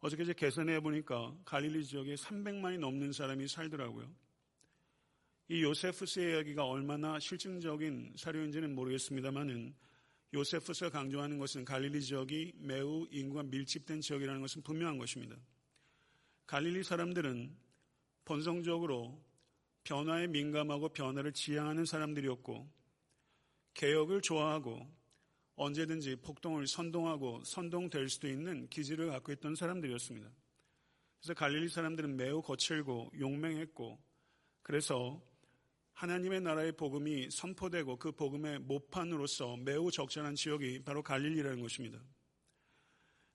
어저께 0.00 0.24
제 0.24 0.32
계산해 0.32 0.80
보니까 0.80 1.36
갈릴리 1.44 1.84
지역에 1.84 2.14
300만이 2.14 2.78
넘는 2.78 3.12
사람이 3.12 3.46
살더라고요. 3.46 4.10
이 5.48 5.62
요세프스의 5.62 6.32
이야기가 6.32 6.64
얼마나 6.64 7.20
실증적인 7.20 8.14
사료인지는 8.16 8.74
모르겠습니다만은 8.74 9.74
요세프스가 10.32 10.88
강조하는 10.88 11.36
것은 11.38 11.66
갈릴리 11.66 12.00
지역이 12.00 12.54
매우 12.56 13.06
인구가 13.10 13.42
밀집된 13.42 14.00
지역이라는 14.00 14.40
것은 14.40 14.62
분명한 14.62 14.96
것입니다. 14.96 15.36
갈릴리 16.46 16.82
사람들은 16.84 17.69
본성적으로 18.30 19.20
변화에 19.82 20.28
민감하고 20.28 20.90
변화를 20.90 21.32
지향하는 21.32 21.84
사람들이었고 21.84 22.70
개혁을 23.74 24.20
좋아하고 24.20 24.88
언제든지 25.56 26.14
폭동을 26.22 26.68
선동하고 26.68 27.42
선동될 27.42 28.08
수도 28.08 28.28
있는 28.28 28.68
기질을 28.68 29.10
갖고 29.10 29.32
있던 29.32 29.56
사람들이었습니다. 29.56 30.30
그래서 31.18 31.34
갈릴리 31.34 31.70
사람들은 31.70 32.16
매우 32.16 32.40
거칠고 32.40 33.14
용맹했고 33.18 34.00
그래서 34.62 35.20
하나님의 35.94 36.40
나라의 36.40 36.76
복음이 36.76 37.32
선포되고 37.32 37.96
그 37.96 38.12
복음의 38.12 38.60
모판으로서 38.60 39.56
매우 39.56 39.90
적절한 39.90 40.36
지역이 40.36 40.84
바로 40.84 41.02
갈릴리라는 41.02 41.60
것입니다. 41.60 42.00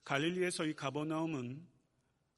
갈릴리에서 0.05 0.63
이 0.63 0.73
가버나움은 0.73 1.67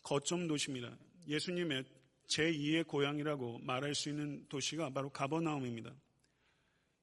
거점 0.02 0.48
도시입니다. 0.48 0.98
예수님의 1.28 1.97
제2의 2.28 2.88
고향이라고 2.88 3.60
말할 3.60 3.96
수 3.96 4.10
있는 4.10 4.46
도시가 4.50 4.90
바로 4.92 5.10
가버나움입니다. 5.10 5.94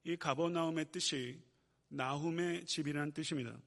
이 0.05 0.17
가버나움의 0.17 0.87
뜻이 0.93 1.43
나훔의 1.89 2.67
집이라는 2.67 3.13
뜻입니다. 3.13 3.59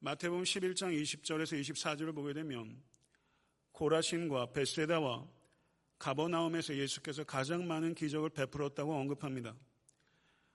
마태복음 0.00 0.42
11장 0.44 1.00
20절에서 1.00 1.60
24절을 1.60 2.14
보게 2.14 2.32
되면 2.32 2.82
고라신과 3.72 4.52
베세다와 4.52 5.26
가버나움에서 5.98 6.76
예수께서 6.76 7.24
가장 7.24 7.66
많은 7.66 7.94
기적을 7.94 8.30
베풀었다고 8.30 8.92
언급합니다. 8.92 9.54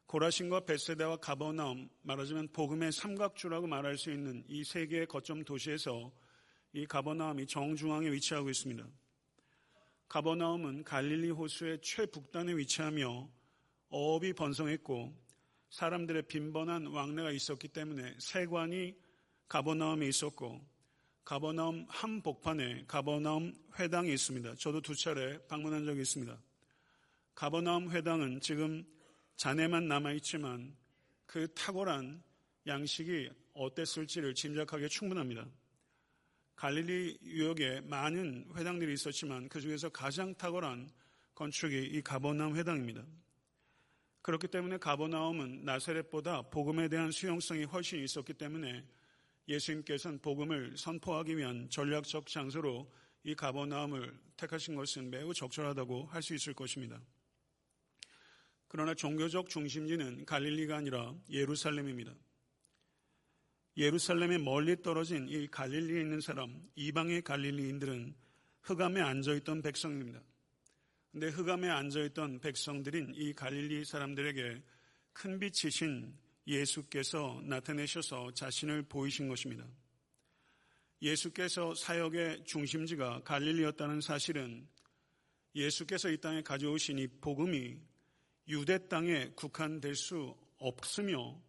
고라신과 0.05 0.61
베세다와 0.65 1.17
가버나움 1.17 1.89
말하자면 2.03 2.49
복음의 2.53 2.91
삼각주라고 2.91 3.67
말할 3.67 3.97
수 3.97 4.11
있는 4.11 4.43
이 4.47 4.63
세 4.63 4.85
개의 4.85 5.05
거점 5.07 5.43
도시에서 5.43 6.11
이 6.73 6.85
가버나움이 6.85 7.47
정중앙에 7.47 8.11
위치하고 8.11 8.49
있습니다. 8.49 8.85
가버나움은 10.07 10.83
갈릴리 10.83 11.31
호수의 11.31 11.81
최북단에 11.81 12.55
위치하며 12.55 13.29
어업이 13.89 14.33
번성했고 14.33 15.13
사람들의 15.69 16.23
빈번한 16.23 16.87
왕래가 16.87 17.31
있었기 17.31 17.67
때문에 17.67 18.15
세관이 18.19 18.95
가버나움에 19.49 20.07
있었고 20.07 20.61
가버나움 21.25 21.85
한복판에 21.89 22.85
가버나움 22.87 23.53
회당이 23.77 24.13
있습니다. 24.13 24.55
저도 24.55 24.81
두 24.81 24.95
차례 24.95 25.37
방문한 25.47 25.85
적이 25.85 26.01
있습니다. 26.01 26.41
가버나움 27.35 27.91
회당은 27.91 28.39
지금 28.39 28.85
잔해만 29.35 29.89
남아있지만 29.89 30.75
그 31.25 31.53
탁월한 31.53 32.23
양식이 32.65 33.29
어땠을지를 33.53 34.33
짐작하기 34.35 34.87
충분합니다. 34.87 35.45
갈릴리 36.57 37.19
유역에 37.21 37.81
많은 37.81 38.51
회당들이 38.55 38.91
있었지만 38.93 39.47
그 39.47 39.61
중에서 39.61 39.89
가장 39.89 40.33
탁월한 40.33 40.89
건축이 41.35 41.85
이 41.85 42.01
가버나움 42.01 42.55
회당입니다. 42.57 43.05
그렇기 44.23 44.47
때문에 44.47 44.77
가버나움은 44.77 45.63
나세렛보다 45.63 46.49
복음에 46.49 46.89
대한 46.89 47.11
수용성이 47.11 47.63
훨씬 47.63 48.03
있었기 48.03 48.33
때문에 48.33 48.83
예수님께서는 49.47 50.19
복음을 50.19 50.75
선포하기 50.75 51.37
위한 51.37 51.69
전략적 51.69 52.25
장소로 52.25 52.91
이 53.23 53.35
가버나움을 53.35 54.19
택하신 54.35 54.75
것은 54.75 55.11
매우 55.11 55.33
적절하다고 55.35 56.07
할 56.07 56.23
수 56.23 56.33
있을 56.33 56.55
것입니다. 56.55 56.99
그러나 58.67 58.95
종교적 58.95 59.47
중심지는 59.47 60.25
갈릴리가 60.25 60.75
아니라 60.75 61.13
예루살렘입니다. 61.29 62.13
예루살렘에 63.77 64.39
멀리 64.39 64.81
떨어진 64.81 65.29
이 65.29 65.47
갈릴리에 65.47 66.01
있는 66.01 66.19
사람, 66.19 66.67
이방의 66.75 67.21
갈릴리인들은 67.21 68.15
흑암에 68.63 68.99
앉아있던 68.99 69.61
백성입니다. 69.61 70.19
근데 71.11 71.27
흑암에 71.27 71.69
앉아있던 71.69 72.39
백성들인 72.39 73.13
이 73.15 73.33
갈릴리 73.33 73.85
사람들에게 73.85 74.63
큰 75.13 75.39
빛이신 75.39 76.11
예수께서 76.47 77.39
나타내셔서 77.43 78.31
자신을 78.31 78.83
보이신 78.83 79.27
것입니다. 79.27 79.63
예수께서 81.01 81.75
사역의 81.75 82.45
중심지가 82.45 83.21
갈릴리였다는 83.23 84.01
사실은 84.01 84.67
예수께서 85.53 86.09
이 86.09 86.17
땅에 86.17 86.41
가져오신 86.41 86.97
이 86.97 87.07
복음이 87.07 87.77
유대 88.47 88.87
땅에 88.87 89.29
국한될 89.35 89.95
수 89.95 90.35
없으며 90.57 91.39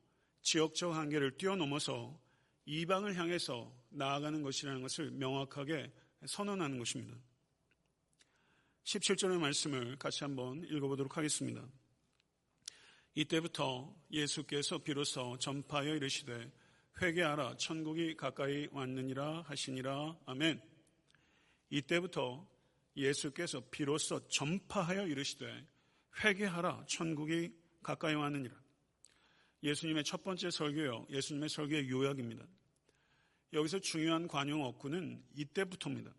지역적 0.49 0.95
한계를 0.95 1.37
뛰어넘어서 1.37 2.19
이방을 2.65 3.17
향해서 3.17 3.71
나아가는 3.91 4.43
것이라는 4.43 4.81
것을 4.81 5.11
명확하게 5.11 5.93
선언하는 6.25 6.79
것입니다. 6.79 7.19
17절의 8.85 9.39
말씀을 9.39 9.99
같이 9.99 10.25
한번 10.25 10.65
읽어보도록 10.65 11.19
하겠습니다. 11.19 11.69
이때부터 13.15 13.95
예수께서 14.11 14.79
비로소 14.79 15.37
전파하여 15.39 15.97
이르시되 15.97 16.51
회개하라 17.03 17.59
천국이 17.59 18.17
가까이 18.17 18.69
왔느니라 18.73 19.43
하시니라 19.43 20.17
아멘. 20.25 20.63
이때부터 21.69 22.49
예수께서 22.97 23.61
비로소 23.71 24.27
전파하여 24.29 25.09
이르시되 25.09 25.67
회개하라 26.25 26.87
천국이 26.87 27.53
가까이 27.83 28.15
왔느니라. 28.15 28.68
예수님의 29.63 30.05
첫 30.05 30.23
번째 30.23 30.51
설교요. 30.51 31.07
예수님의 31.11 31.49
설교의 31.49 31.89
요약입니다. 31.91 32.45
여기서 33.53 33.79
중요한 33.81 34.29
관용 34.29 34.63
어구는 34.65 35.23
이때부터입니다. 35.35 36.15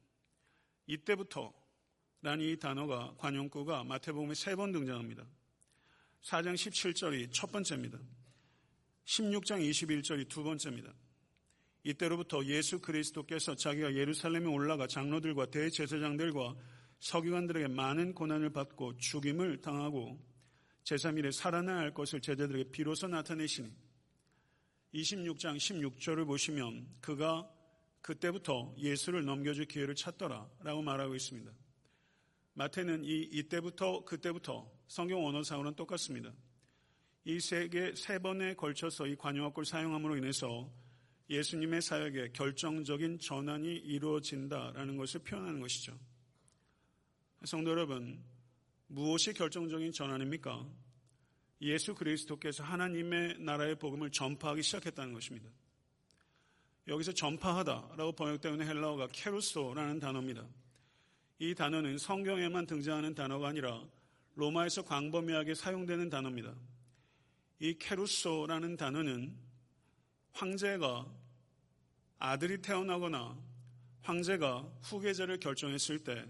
이때부터 0.88 1.54
라는 2.22 2.44
이 2.46 2.58
단어가 2.58 3.14
관용구가 3.18 3.84
마태복음에 3.86 4.34
세 4.34 4.56
번 4.56 4.72
등장합니다. 4.72 5.26
4장 6.22 6.54
17절이 6.56 7.32
첫 7.32 7.50
번째입니다. 7.52 7.98
16장 9.06 9.62
21절이 9.70 10.28
두 10.28 10.44
번째입니다. 10.44 10.94
이때로부터 11.84 12.44
예수 12.46 12.80
그리스도께서 12.80 13.56
자기가 13.56 13.96
예루살렘에 13.96 14.46
올라가 14.46 14.86
장로들과 14.86 15.46
대제사장들과 15.46 16.56
서기관들에게 17.00 17.70
많은 17.70 18.14
고난을 18.14 18.50
받고 18.52 18.98
죽임을 18.98 19.62
당하고 19.62 20.20
제3일에 20.84 21.32
살아나야 21.32 21.78
할 21.78 21.94
것을 21.94 22.22
제자들에게 22.22 22.72
비로소 22.72 23.08
나타내시니 23.08 23.72
26장 24.94 25.58
16절을 25.58 26.26
보시면 26.26 26.88
그가 27.02 27.50
그때부터 28.02 28.74
예수를 28.78 29.26
넘겨줄 29.26 29.66
기회를 29.66 29.96
찾더라 29.96 30.50
라고 30.64 30.82
말하고 30.82 31.16
있습니다. 31.16 31.52
마태는 32.54 33.04
이 33.04 33.22
이때부터 33.32 34.04
그때부터 34.06 34.70
성경 34.88 35.26
언어상으로는 35.26 35.76
똑같습니다. 35.76 36.34
이 37.26 37.40
세계 37.40 37.94
세 37.96 38.18
번에 38.18 38.56
걸쳐서 38.56 39.08
이 39.08 39.16
관용어를 39.16 39.66
사용함으로 39.66 40.18
인해서 40.18 40.72
예수님의 41.30 41.82
사역에 41.82 42.32
결정적인 42.34 43.20
전환이 43.20 43.76
이루어진다라는 43.76 44.98
것을 44.98 45.22
표현하는 45.22 45.60
것이죠. 45.60 45.98
성도 47.46 47.72
여러분, 47.72 48.24
무엇이 48.90 49.34
결정적인 49.34 49.92
전환입니까? 49.92 50.68
예수 51.62 51.94
그리스도께서 51.94 52.64
하나님의 52.64 53.40
나라의 53.40 53.78
복음을 53.78 54.10
전파하기 54.10 54.64
시작했다는 54.64 55.14
것입니다. 55.14 55.48
여기서 56.88 57.12
전파하다라고 57.14 58.14
번역되는 58.14 58.68
헬라어가 58.68 59.10
케루소라는 59.12 60.00
단어입니다. 60.00 60.44
이 61.38 61.54
단어는 61.54 62.00
성경에만 62.00 62.66
등장하는 62.66 63.14
단어가 63.14 63.50
아니라 63.50 63.86
로마에서 64.34 64.84
광범위하게 64.84 65.54
사용되는 65.54 66.10
단어입니다. 66.10 66.56
이 67.60 67.78
케루소라는 67.78 68.76
단어는 68.76 69.38
황제가 70.34 71.06
아들이 72.18 72.60
태어나거나 72.60 73.38
황제가 74.02 74.68
후계자를 74.82 75.40
결정했을 75.40 76.04
때 76.04 76.26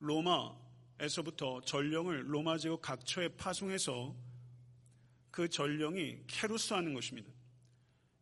로마 0.00 0.52
에서부터 1.00 1.60
전령을 1.62 2.32
로마 2.32 2.58
제국 2.58 2.82
각처에 2.82 3.28
파송해서 3.28 4.14
그 5.30 5.48
전령이 5.48 6.18
케루스하는 6.26 6.92
것입니다. 6.94 7.30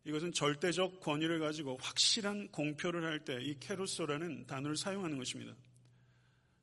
이것은 0.05 0.31
절대적 0.31 1.01
권위를 1.01 1.39
가지고 1.39 1.77
확실한 1.81 2.47
공표를 2.51 3.03
할 3.03 3.19
때 3.25 3.37
이 3.41 3.59
케루소라는 3.59 4.47
단어를 4.47 4.77
사용하는 4.77 5.17
것입니다. 5.17 5.53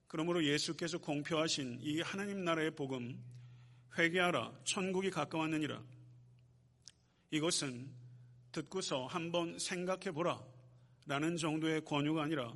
그러므로 0.08 0.42
예수께서 0.44 0.98
공표하신 0.98 1.80
이 1.82 2.00
하나님 2.00 2.44
나라의 2.44 2.70
복음 2.70 3.22
회개하라 3.98 4.60
천국이 4.64 5.10
가까웠느니라 5.10 5.82
이것은 7.30 7.90
듣고서 8.52 9.06
한번 9.06 9.58
생각해 9.58 10.12
보라 10.12 10.42
라는 11.06 11.36
정도의 11.36 11.84
권유가 11.84 12.22
아니라 12.22 12.54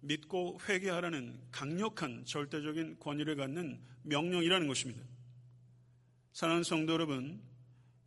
믿고 0.00 0.58
회개하라는 0.68 1.40
강력한 1.50 2.24
절대적인 2.24 2.98
권위를 2.98 3.36
갖는 3.36 3.80
명령이라는 4.02 4.66
것입니다. 4.66 5.02
사랑하는 6.32 6.64
성도 6.64 6.94
여러분, 6.94 7.42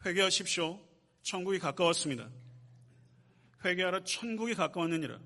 회개하십시오. 0.05 0.79
천국이 1.21 1.59
가까웠습니다. 1.59 2.29
회개하라 3.63 4.03
천국이 4.03 4.53
가까웠느니라. 4.53 5.19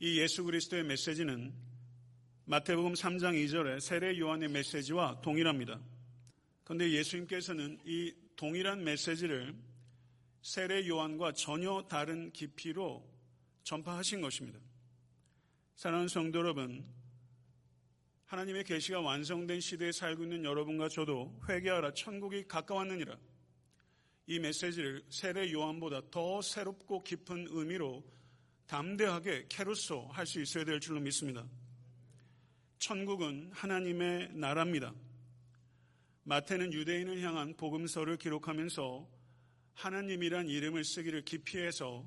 이 0.00 0.20
예수 0.20 0.44
그리스도의 0.44 0.84
메시지는 0.84 1.52
마태복음 2.44 2.94
3장 2.94 3.34
2절의 3.44 3.80
세례 3.80 4.18
요한의 4.18 4.48
메시지와 4.50 5.20
동일합니다. 5.22 5.80
그런데 6.64 6.90
예수님께서는 6.90 7.78
이 7.84 8.14
동일한 8.36 8.84
메시지를 8.84 9.54
세례 10.42 10.86
요한과 10.86 11.32
전혀 11.32 11.86
다른 11.88 12.32
깊이로 12.32 13.08
전파하신 13.62 14.20
것입니다. 14.20 14.58
사랑하는 15.76 16.08
성도 16.08 16.38
여러분, 16.38 16.84
하나님의 18.26 18.64
계시가 18.64 19.00
완성된 19.00 19.60
시대에 19.60 19.92
살고 19.92 20.22
있는 20.22 20.44
여러분과 20.44 20.88
저도 20.88 21.38
회개하라 21.48 21.94
천국이 21.94 22.46
가까웠느니라. 22.46 23.18
이 24.26 24.38
메시지를 24.38 25.04
세례 25.10 25.52
요한보다 25.52 26.02
더 26.10 26.40
새롭고 26.40 27.02
깊은 27.02 27.48
의미로 27.50 28.04
담대하게 28.66 29.46
캐루소 29.48 30.08
할 30.12 30.24
수 30.24 30.40
있어야 30.40 30.64
될 30.64 30.80
줄로 30.80 31.00
믿습니다. 31.00 31.46
천국은 32.78 33.50
하나님의 33.52 34.30
나라입니다. 34.34 34.94
마태는 36.24 36.72
유대인을 36.72 37.20
향한 37.20 37.54
복음서를 37.56 38.16
기록하면서 38.16 39.08
하나님이란 39.74 40.48
이름을 40.48 40.84
쓰기를 40.84 41.22
기피해서 41.24 42.06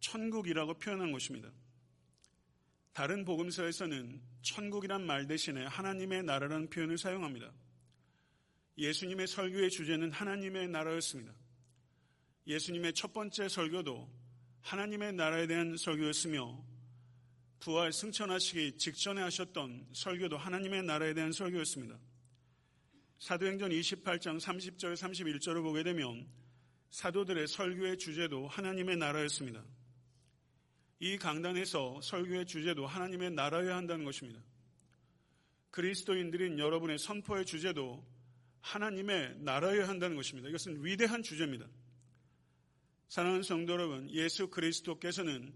천국이라고 0.00 0.74
표현한 0.74 1.12
것입니다. 1.12 1.52
다른 2.98 3.24
복음서에서는 3.24 4.20
천국이란 4.42 5.06
말 5.06 5.28
대신에 5.28 5.64
하나님의 5.66 6.24
나라라는 6.24 6.68
표현을 6.68 6.98
사용합니다. 6.98 7.52
예수님의 8.76 9.28
설교의 9.28 9.70
주제는 9.70 10.10
하나님의 10.10 10.66
나라였습니다. 10.66 11.32
예수님의 12.48 12.94
첫 12.94 13.12
번째 13.12 13.48
설교도 13.48 14.10
하나님의 14.62 15.12
나라에 15.12 15.46
대한 15.46 15.76
설교였으며 15.76 16.60
부활 17.60 17.92
승천하시기 17.92 18.78
직전에 18.78 19.22
하셨던 19.22 19.90
설교도 19.92 20.36
하나님의 20.36 20.82
나라에 20.82 21.14
대한 21.14 21.30
설교였습니다. 21.30 21.96
사도행전 23.20 23.70
28장 23.70 24.40
30절 24.40 24.96
31절을 24.96 25.62
보게 25.62 25.84
되면 25.84 26.26
사도들의 26.90 27.46
설교의 27.46 27.98
주제도 27.98 28.48
하나님의 28.48 28.96
나라였습니다. 28.96 29.62
이 31.00 31.16
강단에서 31.16 32.00
설교의 32.02 32.46
주제도 32.46 32.86
하나님의 32.86 33.32
나라여야 33.32 33.76
한다는 33.76 34.04
것입니다. 34.04 34.40
그리스도인들인 35.70 36.58
여러분의 36.58 36.98
선포의 36.98 37.44
주제도 37.44 38.04
하나님의 38.60 39.36
나라여야 39.38 39.88
한다는 39.88 40.16
것입니다. 40.16 40.48
이것은 40.48 40.84
위대한 40.84 41.22
주제입니다. 41.22 41.66
사랑하는 43.08 43.42
성도 43.42 43.74
여러분, 43.74 44.10
예수 44.10 44.48
그리스도께서는 44.48 45.54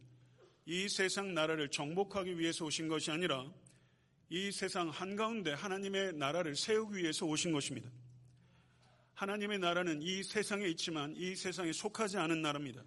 이 0.64 0.88
세상 0.88 1.34
나라를 1.34 1.70
정복하기 1.70 2.38
위해서 2.38 2.64
오신 2.64 2.88
것이 2.88 3.10
아니라 3.10 3.52
이 4.30 4.52
세상 4.52 4.88
한가운데 4.88 5.52
하나님의 5.52 6.14
나라를 6.14 6.54
세우기 6.54 6.98
위해서 6.98 7.26
오신 7.26 7.52
것입니다. 7.52 7.90
하나님의 9.14 9.58
나라는 9.58 10.02
이 10.02 10.22
세상에 10.22 10.66
있지만 10.68 11.14
이 11.16 11.34
세상에 11.34 11.72
속하지 11.72 12.16
않은 12.16 12.40
나라입니다. 12.42 12.82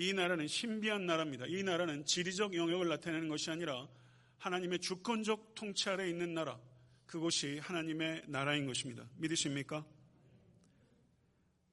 이 0.00 0.12
나라는 0.12 0.46
신비한 0.46 1.06
나라입니다. 1.06 1.46
이 1.46 1.64
나라는 1.64 2.04
지리적 2.04 2.54
영역을 2.54 2.86
나타내는 2.86 3.28
것이 3.28 3.50
아니라 3.50 3.88
하나님의 4.38 4.78
주권적 4.78 5.56
통치 5.56 5.88
아래 5.90 6.08
있는 6.08 6.34
나라, 6.34 6.56
그곳이 7.04 7.58
하나님의 7.58 8.22
나라인 8.28 8.64
것입니다. 8.66 9.10
믿으십니까? 9.16 9.84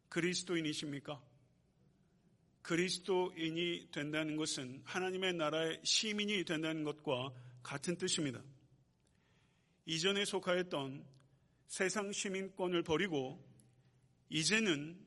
그리스도인이십니까? 0.10 1.22
그리스도인이 2.64 3.90
된다는 3.92 4.38
것은 4.38 4.82
하나님의 4.86 5.34
나라의 5.34 5.82
시민이 5.84 6.46
된다는 6.46 6.84
것과 6.84 7.32
같은 7.62 7.96
뜻입니다. 7.96 8.42
이전에 9.86 10.26
속하였던 10.26 11.06
세상 11.68 12.12
시민권을 12.12 12.82
버리고 12.82 13.48
이제는 14.30 15.05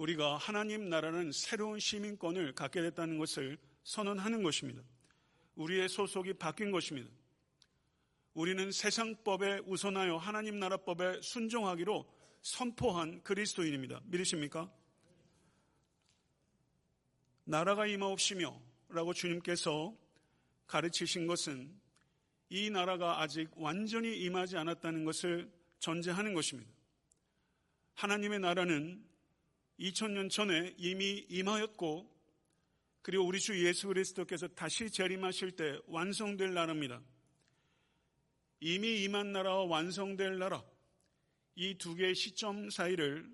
우리가 0.00 0.38
하나님 0.38 0.88
나라는 0.88 1.30
새로운 1.30 1.78
시민권을 1.78 2.54
갖게 2.54 2.80
됐다는 2.80 3.18
것을 3.18 3.58
선언하는 3.84 4.42
것입니다. 4.42 4.82
우리의 5.56 5.90
소속이 5.90 6.34
바뀐 6.34 6.70
것입니다. 6.70 7.10
우리는 8.32 8.72
세상법에 8.72 9.60
우선하여 9.66 10.16
하나님 10.16 10.58
나라법에 10.58 11.20
순종하기로 11.20 12.10
선포한 12.40 13.22
그리스도인입니다. 13.22 14.00
믿으십니까? 14.06 14.72
나라가 17.44 17.86
임하옵시며 17.86 18.58
라고 18.88 19.12
주님께서 19.12 19.94
가르치신 20.66 21.26
것은 21.26 21.78
이 22.48 22.70
나라가 22.70 23.20
아직 23.20 23.50
완전히 23.54 24.16
임하지 24.20 24.56
않았다는 24.56 25.04
것을 25.04 25.52
전제하는 25.78 26.32
것입니다. 26.32 26.72
하나님의 27.96 28.40
나라는 28.40 29.09
2000년 29.80 30.30
전에 30.30 30.74
이미 30.76 31.26
임하였고 31.28 32.08
그리고 33.02 33.24
우리 33.24 33.40
주 33.40 33.66
예수 33.66 33.88
그리스도께서 33.88 34.46
다시 34.48 34.90
재림하실 34.90 35.52
때 35.52 35.78
완성될 35.86 36.52
나라입니다. 36.52 37.02
이미 38.60 39.02
임한 39.04 39.32
나라와 39.32 39.64
완성될 39.64 40.38
나라 40.38 40.62
이 41.56 41.74
두 41.76 41.94
개의 41.94 42.14
시점 42.14 42.70
사이를 42.70 43.28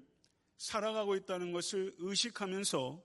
살아가고 0.57 1.17
있다는 1.17 1.53
것을 1.53 1.95
의식하면서 1.99 3.03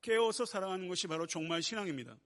깨어서 0.00 0.46
살아가는 0.46 0.86
것이 0.88 1.06
바로 1.06 1.26
종말 1.26 1.62
신앙입니다. 1.62 2.16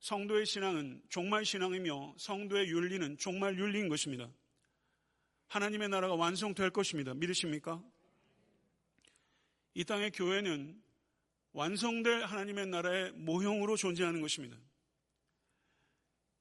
성도의 0.00 0.46
신앙은 0.46 1.02
종말 1.08 1.44
신앙이며 1.44 2.16
성도의 2.18 2.68
윤리는 2.68 3.18
종말 3.18 3.58
윤리인 3.58 3.88
것입니다. 3.88 4.30
하나님의 5.48 5.88
나라가 5.90 6.14
완성될 6.14 6.70
것입니다. 6.70 7.14
믿으십니까? 7.14 7.82
이 9.76 9.84
땅의 9.84 10.12
교회는 10.12 10.82
완성될 11.52 12.24
하나님의 12.24 12.66
나라의 12.68 13.12
모형으로 13.12 13.76
존재하는 13.76 14.22
것입니다. 14.22 14.56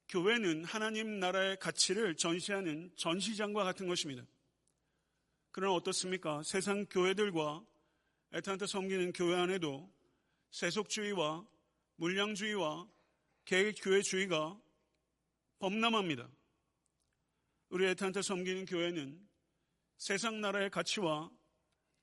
교회는 0.07 0.63
하나님 0.63 1.19
나라의 1.19 1.57
가치를 1.59 2.15
전시하는 2.15 2.93
전시장과 2.95 3.65
같은 3.65 3.89
것입니다. 3.89 4.25
그러나 5.51 5.73
어떻습니까? 5.73 6.43
세상 6.43 6.85
교회들과 6.85 7.61
에탄타 8.31 8.67
섬기는 8.67 9.11
교회 9.11 9.35
안에도 9.35 9.93
세속주의와 10.51 11.45
물량주의와 11.97 12.87
계획교회주의가 13.43 14.57
범람합니다. 15.59 16.29
우리 17.67 17.85
에탄타 17.87 18.21
섬기는 18.21 18.63
교회는 18.63 19.27
세상 19.97 20.39
나라의 20.39 20.69
가치와 20.69 21.29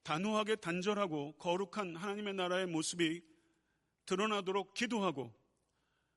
단호하게 0.02 0.56
단절하고 0.56 1.32
거룩한 1.38 1.96
하나님의 1.96 2.34
나라의 2.34 2.66
모습이 2.66 3.22
드러나도록 4.06 4.74
기도하고 4.74 5.32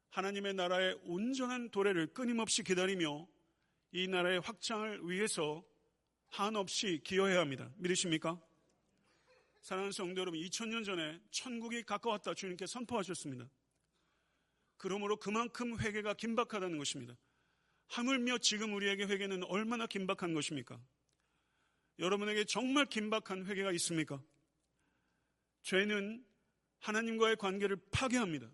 하나님의 0.09 0.53
나라의 0.53 0.99
온전한 1.03 1.69
도래를 1.69 2.13
끊임없이 2.13 2.63
기다리며 2.63 3.27
이 3.91 4.07
나라의 4.07 4.39
확장을 4.39 5.09
위해서 5.09 5.63
한없이 6.29 7.01
기여해야 7.03 7.39
합니다. 7.39 7.71
믿으십니까? 7.77 8.41
사랑하는 9.61 9.91
성도 9.91 10.21
여러분, 10.21 10.39
2000년 10.39 10.85
전에 10.85 11.19
천국이 11.31 11.83
가까웠다 11.83 12.33
주님께 12.33 12.67
선포하셨습니다. 12.67 13.49
그러므로 14.77 15.17
그만큼 15.17 15.79
회개가 15.79 16.13
긴박하다는 16.13 16.77
것입니다. 16.77 17.15
하물며 17.87 18.37
지금 18.39 18.73
우리에게 18.73 19.05
회개는 19.05 19.43
얼마나 19.45 19.87
긴박한 19.87 20.33
것입니까? 20.33 20.79
여러분에게 21.99 22.43
정말 22.45 22.86
긴박한 22.86 23.45
회개가 23.45 23.71
있습니까? 23.73 24.21
죄는 25.63 26.23
하나님과의 26.79 27.38
관계를 27.38 27.77
파괴합니다. 27.91 28.49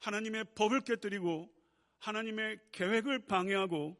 하나님의 0.00 0.44
법을 0.54 0.80
깨뜨리고 0.82 1.52
하나님의 1.98 2.58
계획을 2.72 3.26
방해하고 3.26 3.96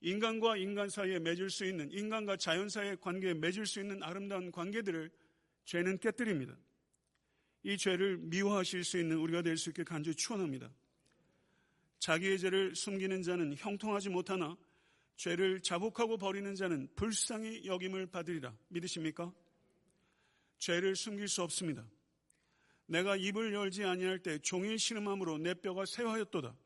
인간과 0.00 0.56
인간 0.56 0.88
사이에 0.88 1.18
맺을 1.18 1.50
수 1.50 1.64
있는 1.64 1.90
인간과 1.90 2.36
자연 2.36 2.68
사이의 2.68 2.98
관계에 3.00 3.34
맺을 3.34 3.66
수 3.66 3.80
있는 3.80 4.02
아름다운 4.02 4.52
관계들을 4.52 5.10
죄는 5.64 5.98
깨뜨립니다. 5.98 6.56
이 7.64 7.76
죄를 7.76 8.18
미워하실 8.18 8.84
수 8.84 8.98
있는 8.98 9.16
우리가 9.16 9.42
될 9.42 9.56
수 9.56 9.70
있게 9.70 9.82
간절히 9.82 10.14
축원합니다. 10.14 10.70
자기의 11.98 12.38
죄를 12.38 12.76
숨기는 12.76 13.22
자는 13.22 13.56
형통하지 13.56 14.10
못하나 14.10 14.56
죄를 15.16 15.60
자복하고 15.60 16.18
버리는 16.18 16.54
자는 16.54 16.88
불쌍히 16.94 17.66
여김을 17.66 18.06
받으리라. 18.06 18.56
믿으십니까? 18.68 19.32
죄를 20.58 20.94
숨길 20.94 21.28
수 21.28 21.42
없습니다. 21.42 21.86
내가 22.86 23.16
입을 23.16 23.52
열지 23.52 23.84
아니할 23.84 24.20
때 24.20 24.38
종일 24.38 24.78
신음함으로 24.78 25.38
내 25.38 25.54
뼈가 25.54 25.84
새하였도다. 25.86 26.56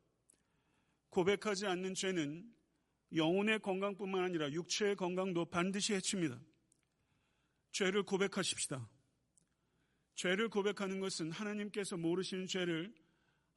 고백하지 1.10 1.66
않는 1.66 1.94
죄는 1.94 2.52
영혼의 3.14 3.60
건강뿐만 3.60 4.22
아니라 4.22 4.50
육체의 4.52 4.96
건강도 4.96 5.44
반드시 5.44 5.94
해칩니다. 5.94 6.40
죄를 7.72 8.02
고백하십시다. 8.02 8.88
죄를 10.14 10.48
고백하는 10.48 11.00
것은 11.00 11.30
하나님께서 11.30 11.96
모르시는 11.96 12.46
죄를 12.46 12.92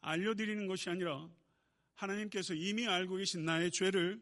알려드리는 0.01 0.65
것이 0.67 0.89
아니라 0.89 1.29
하나님께서 1.95 2.53
이미 2.53 2.87
알고 2.87 3.17
계신 3.17 3.45
나의 3.45 3.71
죄를 3.71 4.21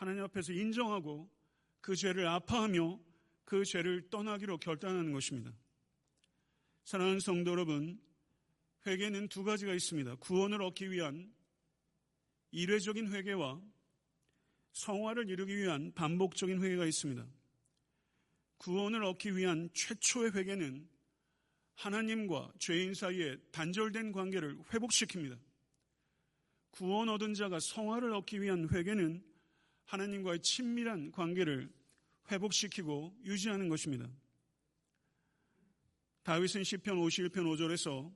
하나님 0.00 0.24
앞에서 0.24 0.54
인정하고 0.54 1.30
그 1.82 1.94
죄를 1.94 2.26
아파하며 2.26 2.98
그 3.44 3.66
죄를 3.66 4.08
떠나기로 4.08 4.56
결단하는 4.56 5.12
것입니다. 5.12 5.52
사랑하는 6.84 7.20
성도 7.20 7.50
여러분, 7.50 8.00
회개는 8.86 9.28
두 9.28 9.44
가지가 9.44 9.74
있습니다. 9.74 10.14
구원을 10.14 10.62
얻기 10.62 10.90
위한 10.90 11.30
일회적인 12.50 13.12
회개와 13.12 13.60
성화를 14.72 15.28
이루기 15.28 15.54
위한 15.58 15.92
반복적인 15.92 16.62
회개가 16.62 16.86
있습니다. 16.86 17.28
구원을 18.56 19.04
얻기 19.04 19.36
위한 19.36 19.68
최초의 19.74 20.34
회개는 20.34 20.88
하나님과 21.74 22.54
죄인 22.58 22.94
사이에 22.94 23.36
단절된 23.52 24.12
관계를 24.12 24.56
회복시킵니다. 24.70 25.38
구원 26.70 27.10
얻은 27.10 27.34
자가 27.34 27.58
성화를 27.60 28.14
얻기 28.14 28.40
위한 28.40 28.66
회개는 28.72 29.28
하나님과의 29.90 30.40
친밀한 30.40 31.10
관계를 31.10 31.68
회복시키고 32.30 33.12
유지하는 33.24 33.68
것입니다. 33.68 34.08
다윗은 36.22 36.62
시편 36.62 36.96
51편 36.96 37.32
5절에서 37.32 38.14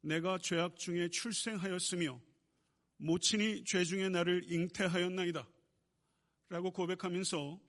내가 0.00 0.38
죄악 0.38 0.78
중에 0.78 1.08
출생하였으며 1.10 2.18
모친이 2.96 3.64
죄 3.64 3.84
중에 3.84 4.08
나를 4.08 4.50
잉태하였나이다. 4.50 5.46
라고 6.48 6.70
고백하면서 6.70 7.60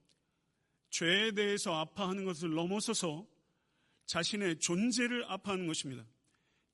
죄에 0.91 1.31
대해서 1.31 1.73
아파하는 1.73 2.23
것을 2.23 2.51
넘어서서 2.51 3.27
자신의 4.05 4.59
존재를 4.59 5.25
아파하는 5.25 5.67
것입니다. 5.67 6.05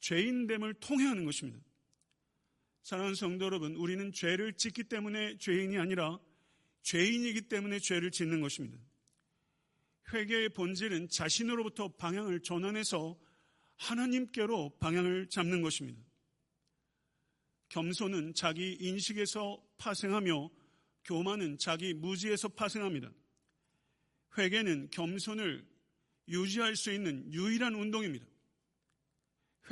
죄인됨을 0.02 0.76
통해하는 0.76 1.26
것입니다. 1.26 1.60
사랑하는 2.84 3.16
성도 3.16 3.46
여러분, 3.46 3.76
우리는 3.78 4.12
죄를 4.12 4.54
짓기 4.54 4.84
때문에 4.84 5.38
죄인이 5.38 5.78
아니라 5.78 6.20
죄인이기 6.82 7.44
때문에 7.44 7.80
죄를 7.80 8.12
짓는 8.12 8.42
것입니다. 8.42 8.78
회개의 10.12 10.50
본질은 10.50 11.08
자신으로부터 11.08 11.88
방향을 11.88 12.42
전환해서 12.42 13.18
하나님께로 13.78 14.78
방향을 14.80 15.30
잡는 15.30 15.62
것입니다. 15.62 16.02
겸손은 17.70 18.34
자기 18.34 18.74
인식에서 18.74 19.64
파생하며 19.78 20.50
교만은 21.06 21.58
자기 21.60 21.94
무지에서 21.94 22.50
파생합니다. 22.50 23.10
회개는 24.38 24.90
겸손을 24.92 25.66
유지할 26.28 26.76
수 26.76 26.92
있는 26.92 27.32
유일한 27.32 27.76
운동입니다. 27.76 28.26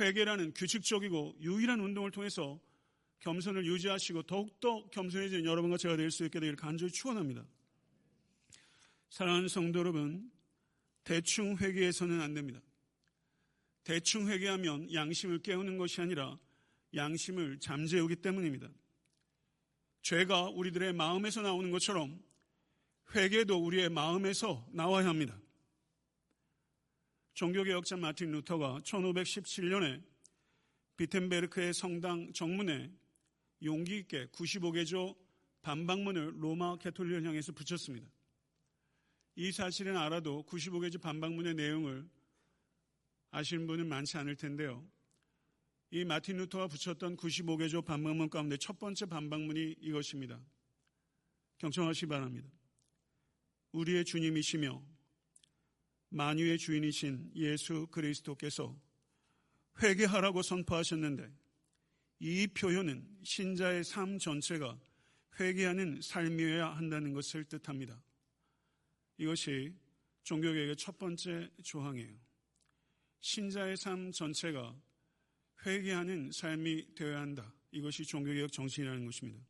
회개라는 0.00 0.54
규칙적이고 0.54 1.36
유일한 1.42 1.80
운동을 1.80 2.10
통해서 2.10 2.58
겸손을 3.22 3.64
유지하시고 3.66 4.24
더욱더 4.24 4.88
겸손해진 4.90 5.44
여러분과 5.44 5.76
제가 5.76 5.96
될 5.96 6.10
수 6.10 6.24
있게 6.24 6.40
되기를 6.40 6.56
간절히 6.56 6.92
축원합니다. 6.92 7.44
사랑하는 9.10 9.48
성도 9.48 9.78
여러분, 9.78 10.30
대충 11.04 11.56
회개해서는 11.56 12.20
안 12.20 12.34
됩니다. 12.34 12.60
대충 13.84 14.28
회개하면 14.28 14.92
양심을 14.92 15.40
깨우는 15.40 15.78
것이 15.78 16.00
아니라 16.00 16.38
양심을 16.94 17.58
잠재우기 17.60 18.16
때문입니다. 18.16 18.68
죄가 20.02 20.50
우리들의 20.50 20.92
마음에서 20.92 21.42
나오는 21.42 21.70
것처럼 21.70 22.20
회개도 23.14 23.56
우리의 23.64 23.88
마음에서 23.88 24.66
나와야 24.72 25.06
합니다. 25.08 25.40
종교개혁자 27.34 27.96
마틴 27.96 28.32
루터가 28.32 28.80
1517년에 28.84 30.02
비텐베르크의 30.96 31.72
성당 31.72 32.32
정문에 32.32 32.92
용기 33.62 33.98
있게 33.98 34.26
95개조 34.26 35.16
반박문을 35.62 36.42
로마 36.42 36.76
캐톨릭을 36.76 37.24
향해서 37.24 37.52
붙였습니다. 37.52 38.10
이 39.36 39.50
사실은 39.52 39.96
알아도 39.96 40.44
95개조 40.46 41.00
반박문의 41.00 41.54
내용을 41.54 42.08
아시는 43.30 43.66
분은 43.66 43.88
많지 43.88 44.16
않을 44.18 44.36
텐데요. 44.36 44.86
이 45.90 46.04
마틴 46.04 46.38
루터가 46.38 46.68
붙였던 46.68 47.16
95개조 47.16 47.84
반박문 47.84 48.30
가운데 48.30 48.56
첫 48.56 48.78
번째 48.78 49.06
반박문이 49.06 49.76
이것입니다. 49.80 50.40
경청하시기 51.58 52.06
바랍니다. 52.06 52.50
우리의 53.72 54.04
주님이시며 54.04 54.82
만유의 56.10 56.58
주인이신 56.58 57.32
예수 57.36 57.86
그리스도께서 57.90 58.78
회개하라고 59.82 60.42
선포하셨는데 60.42 61.30
이 62.24 62.46
표현은 62.46 63.04
신자의 63.24 63.82
삶 63.82 64.16
전체가 64.16 64.78
회개하는 65.40 66.00
삶이어야 66.00 66.68
한다는 66.68 67.12
것을 67.14 67.42
뜻합니다. 67.42 68.00
이것이 69.18 69.74
종교개혁의 70.22 70.76
첫 70.76 71.00
번째 71.00 71.50
조항이에요. 71.64 72.14
신자의 73.18 73.76
삶 73.76 74.12
전체가 74.12 74.72
회개하는 75.66 76.30
삶이 76.30 76.94
되어야 76.94 77.22
한다. 77.22 77.52
이것이 77.72 78.04
종교개혁 78.04 78.52
정신이라는 78.52 79.04
것입니다. 79.04 79.44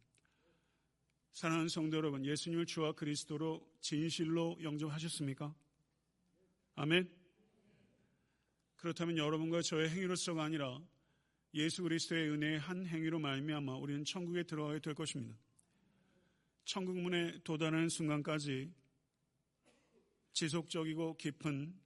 사랑하는 1.35 1.69
성도 1.69 1.99
여러분, 1.99 2.25
예수님을 2.25 2.65
주와 2.65 2.93
그리스도로 2.93 3.71
진실로 3.83 4.57
영접하셨습니까? 4.63 5.55
아멘. 6.77 7.11
그렇다면 8.77 9.19
여러분과 9.19 9.61
저의 9.61 9.91
행위로서가 9.91 10.43
아니라 10.43 10.81
예수 11.55 11.83
그리스도의 11.83 12.31
은혜의 12.31 12.59
한 12.59 12.87
행위로 12.87 13.19
말미암아 13.19 13.77
우리는 13.77 14.05
천국에 14.05 14.45
들어가게 14.45 14.81
될 14.81 14.95
것입니다. 14.95 15.39
천국 16.65 16.97
문에 16.97 17.39
도달하는 17.43 17.89
순간까지 17.89 18.73
지속적이고 20.33 21.17
깊은 21.19 21.79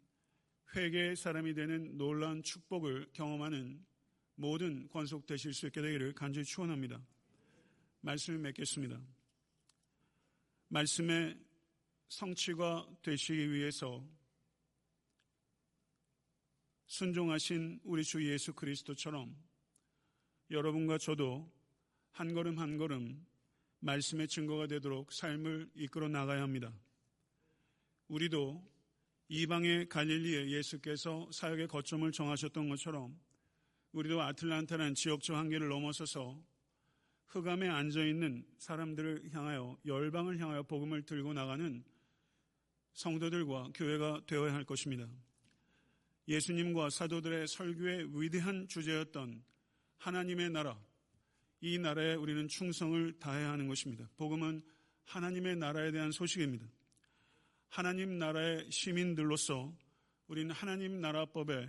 회개의 0.77 1.17
사람이 1.17 1.55
되는 1.55 1.97
놀라운 1.97 2.43
축복을 2.43 3.09
경험하는 3.13 3.85
모든 4.37 4.89
권속되실 4.89 5.53
수 5.55 5.67
있게 5.67 5.81
되기를 5.81 6.13
간절히 6.13 6.45
축원합니다. 6.45 7.05
말씀을 8.03 8.39
맺겠습니다. 8.39 9.01
말씀의 10.69 11.39
성취가 12.09 12.99
되시기 13.03 13.53
위해서 13.53 14.07
순종하신 16.87 17.81
우리 17.83 18.05
주 18.05 18.25
예수 18.31 18.53
그리스도처럼 18.53 19.46
여러분과 20.51 20.99
저도 20.99 21.51
한 22.13 22.33
걸음 22.33 22.59
한 22.59 22.77
걸음 22.77 23.27
말씀의 23.81 24.29
증거가 24.29 24.67
되도록 24.67 25.13
삶을 25.13 25.71
이끌어 25.75 26.09
나가야 26.09 26.43
합니다. 26.43 26.73
우리도 28.09 28.65
이방의 29.29 29.89
갈릴리에 29.89 30.51
예수께서 30.51 31.29
사역의 31.33 31.67
거점을 31.69 32.11
정하셨던 32.13 32.69
것처럼 32.69 33.19
우리도 33.93 34.23
아틀란타라는 34.23 34.95
지역적 34.95 35.37
한계를 35.37 35.69
넘어서서 35.69 36.41
흑암에 37.27 37.69
앉아 37.69 38.05
있는 38.05 38.47
사람들을 38.59 39.31
향하여 39.33 39.77
열방을 39.85 40.39
향하여 40.39 40.63
복음을 40.63 41.03
들고 41.03 41.33
나가는 41.33 41.85
성도들과 42.93 43.71
교회가 43.75 44.23
되어야 44.27 44.55
할 44.55 44.65
것입니다. 44.65 45.09
예수님과 46.29 46.91
사도들의 46.91 47.49
설교의 47.49 48.21
위대한 48.21 48.69
주제였던 48.69 49.43
하나님의 49.99 50.51
나라, 50.51 50.79
이 51.61 51.79
나라에 51.79 52.15
우리는 52.15 52.49
충성을 52.49 53.19
다해야 53.19 53.51
하는 53.51 53.67
것입니다. 53.69 54.09
복음은 54.17 54.63
하나님의 55.05 55.57
나라에 55.57 55.91
대한 55.93 56.13
소식입니다. 56.13 56.67
하나님 57.69 58.19
나라의 58.19 58.71
시민들로서 58.71 59.75
우리는 60.29 60.51
하나님 60.51 61.01
나라법에 61.01 61.69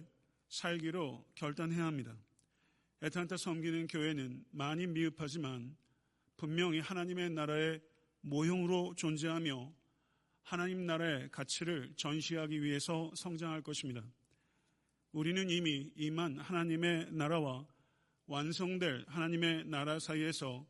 살기로 0.50 1.26
결단해야 1.36 1.86
합니다. 1.86 2.16
에탄타 3.02 3.38
섬기는 3.38 3.88
교회는 3.88 4.46
많이 4.52 4.88
미흡하지만 4.88 5.76
분명히 6.36 6.80
하나님의 6.80 7.32
나라의 7.32 7.82
모형으로 8.22 8.96
존재하며 8.96 9.74
하나님 10.44 10.86
나라의 10.86 11.30
가치를 11.32 11.94
전시하기 11.96 12.63
위해서 12.63 13.12
성장할 13.16 13.62
것입니다. 13.62 14.04
우리는 15.12 15.50
이미 15.50 15.92
임한 15.96 16.40
하나님의 16.40 17.12
나라와 17.12 17.68
완성될 18.28 19.06
하나님의 19.08 19.66
나라 19.66 20.00
사이에서 20.00 20.68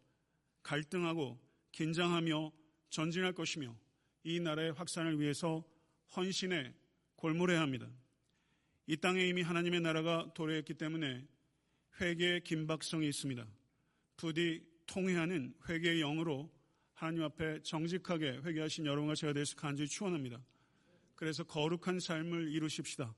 갈등하고 0.64 1.40
긴장하며 1.72 2.52
전진할 2.90 3.34
것이며 3.34 3.76
이 4.24 4.40
나라의 4.40 4.74
확산을 4.74 5.20
위해서 5.20 5.64
헌신에 6.16 6.74
골몰해야 7.16 7.62
합니다. 7.62 7.88
이 8.86 8.96
땅에 8.98 9.28
이미 9.28 9.42
하나님의 9.42 9.82
나라가 9.82 10.32
도래했기 10.34 10.76
때문에 10.76 11.28
회개의 12.00 12.42
긴박성이 12.42 13.08
있습니다. 13.10 13.46
부디 14.16 14.64
통회하는 14.86 15.54
회개의 15.68 16.00
영으로 16.00 16.50
하나님 16.94 17.24
앞에 17.24 17.62
정직하게 17.64 18.42
회개하신 18.44 18.86
여러분과 18.86 19.16
제가 19.16 19.34
되서 19.34 19.56
간절히 19.56 19.90
축원합니다. 19.90 20.42
그래서 21.16 21.44
거룩한 21.44 22.00
삶을 22.00 22.52
이루십시다. 22.52 23.14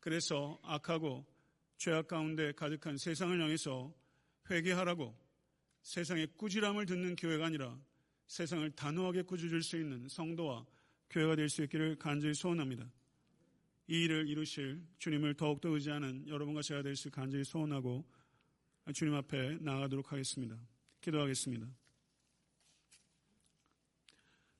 그래서 0.00 0.58
악하고 0.62 1.26
죄악 1.76 2.08
가운데 2.08 2.52
가득한 2.52 2.96
세상을 2.96 3.40
향해서 3.40 3.94
회개하라고 4.50 5.16
세상의 5.82 6.28
꾸지람을 6.36 6.86
듣는 6.86 7.16
교회가 7.16 7.46
아니라 7.46 7.78
세상을 8.26 8.68
단호하게 8.72 9.22
꾸짖을 9.22 9.62
수 9.62 9.76
있는 9.76 10.08
성도와 10.08 10.66
교회가 11.10 11.36
될 11.36 11.48
수 11.48 11.62
있기를 11.62 11.96
간절히 11.96 12.34
소원합니다. 12.34 12.90
이 13.88 14.04
일을 14.04 14.28
이루실 14.28 14.82
주님을 14.98 15.34
더욱더 15.34 15.68
의지하는 15.68 16.26
여러분과 16.26 16.62
제가 16.62 16.82
될 16.82 16.96
수 16.96 17.10
간절히 17.10 17.44
소원하고 17.44 18.04
주님 18.92 19.14
앞에 19.14 19.58
나아가도록 19.60 20.10
하겠습니다. 20.12 20.58
기도하겠습니다. 21.00 21.68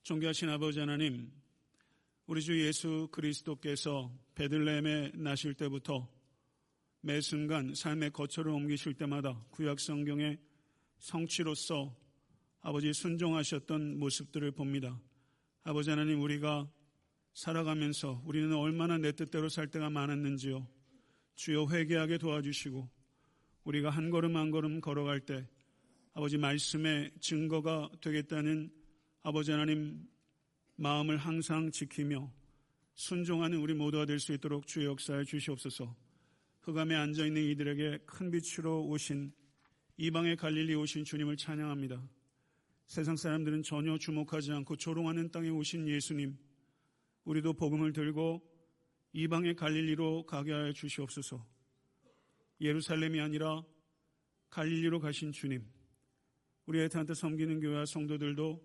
존귀하신 0.02 0.48
아버지 0.50 0.78
하나님, 0.78 1.32
우리 2.26 2.40
주 2.40 2.60
예수 2.64 3.08
그리스도께서 3.10 4.16
베들레헴에 4.36 5.12
나실 5.14 5.54
때부터 5.54 6.08
매 7.06 7.20
순간 7.20 7.72
삶의 7.72 8.10
거처를 8.10 8.50
옮기실 8.50 8.94
때마다 8.94 9.40
구약 9.50 9.78
성경의 9.78 10.40
성취로서 10.98 11.96
아버지 12.62 12.92
순종하셨던 12.92 14.00
모습들을 14.00 14.50
봅니다. 14.50 15.00
아버지 15.62 15.90
하나님 15.90 16.20
우리가 16.20 16.68
살아가면서 17.32 18.24
우리는 18.26 18.52
얼마나 18.56 18.98
내 18.98 19.12
뜻대로 19.12 19.48
살 19.48 19.68
때가 19.68 19.88
많았는지요. 19.88 20.66
주여 21.36 21.68
회개하게 21.70 22.18
도와주시고 22.18 22.90
우리가 23.62 23.90
한 23.90 24.10
걸음 24.10 24.36
한 24.36 24.50
걸음 24.50 24.80
걸어갈 24.80 25.20
때 25.20 25.46
아버지 26.12 26.38
말씀의 26.38 27.12
증거가 27.20 27.88
되겠다는 28.00 28.68
아버지 29.22 29.52
하나님 29.52 30.08
마음을 30.74 31.18
항상 31.18 31.70
지키며 31.70 32.32
순종하는 32.96 33.58
우리 33.58 33.74
모두가 33.74 34.06
될 34.06 34.18
수 34.18 34.32
있도록 34.32 34.66
주의 34.66 34.86
역사에 34.86 35.22
주시옵소서. 35.22 36.05
흑암에 36.66 36.96
앉아 36.96 37.24
있는 37.26 37.44
이들에게 37.44 37.98
큰 38.06 38.28
빛으로 38.28 38.84
오신 38.86 39.32
이방의 39.98 40.34
갈릴리 40.36 40.74
오신 40.74 41.04
주님을 41.04 41.36
찬양합니다. 41.36 42.02
세상 42.86 43.14
사람들은 43.14 43.62
전혀 43.62 43.96
주목하지 43.96 44.50
않고 44.50 44.74
조롱하는 44.74 45.30
땅에 45.30 45.48
오신 45.48 45.86
예수님, 45.86 46.36
우리도 47.22 47.52
복음을 47.52 47.92
들고 47.92 48.42
이방의 49.12 49.54
갈릴리로 49.54 50.26
가게 50.26 50.52
하여 50.52 50.72
주시옵소서. 50.72 51.46
예루살렘이 52.60 53.20
아니라 53.20 53.62
갈릴리로 54.50 54.98
가신 54.98 55.30
주님, 55.30 55.64
우리 56.66 56.80
에탄한테 56.80 57.14
섬기는 57.14 57.60
교회와 57.60 57.86
성도들도 57.86 58.60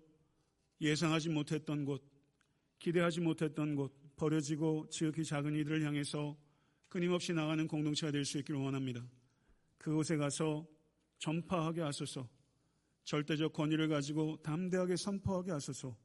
예상하지 0.80 1.28
못했던 1.28 1.84
곳, 1.84 2.02
기대하지 2.80 3.20
못했던 3.20 3.76
곳, 3.76 3.94
버려지고 4.16 4.88
지극히 4.90 5.24
작은 5.24 5.54
이들을 5.54 5.84
향해서 5.84 6.36
끊임없이 6.92 7.32
나가는 7.32 7.66
공동체가 7.66 8.12
될 8.12 8.22
수 8.22 8.36
있기를 8.40 8.60
원합니다. 8.60 9.02
그곳에 9.78 10.18
가서 10.18 10.68
전파하게 11.20 11.80
하소서, 11.80 12.28
절대적 13.04 13.54
권위를 13.54 13.88
가지고 13.88 14.36
담대하게 14.42 14.96
선포하게 14.96 15.52
하소서, 15.52 15.96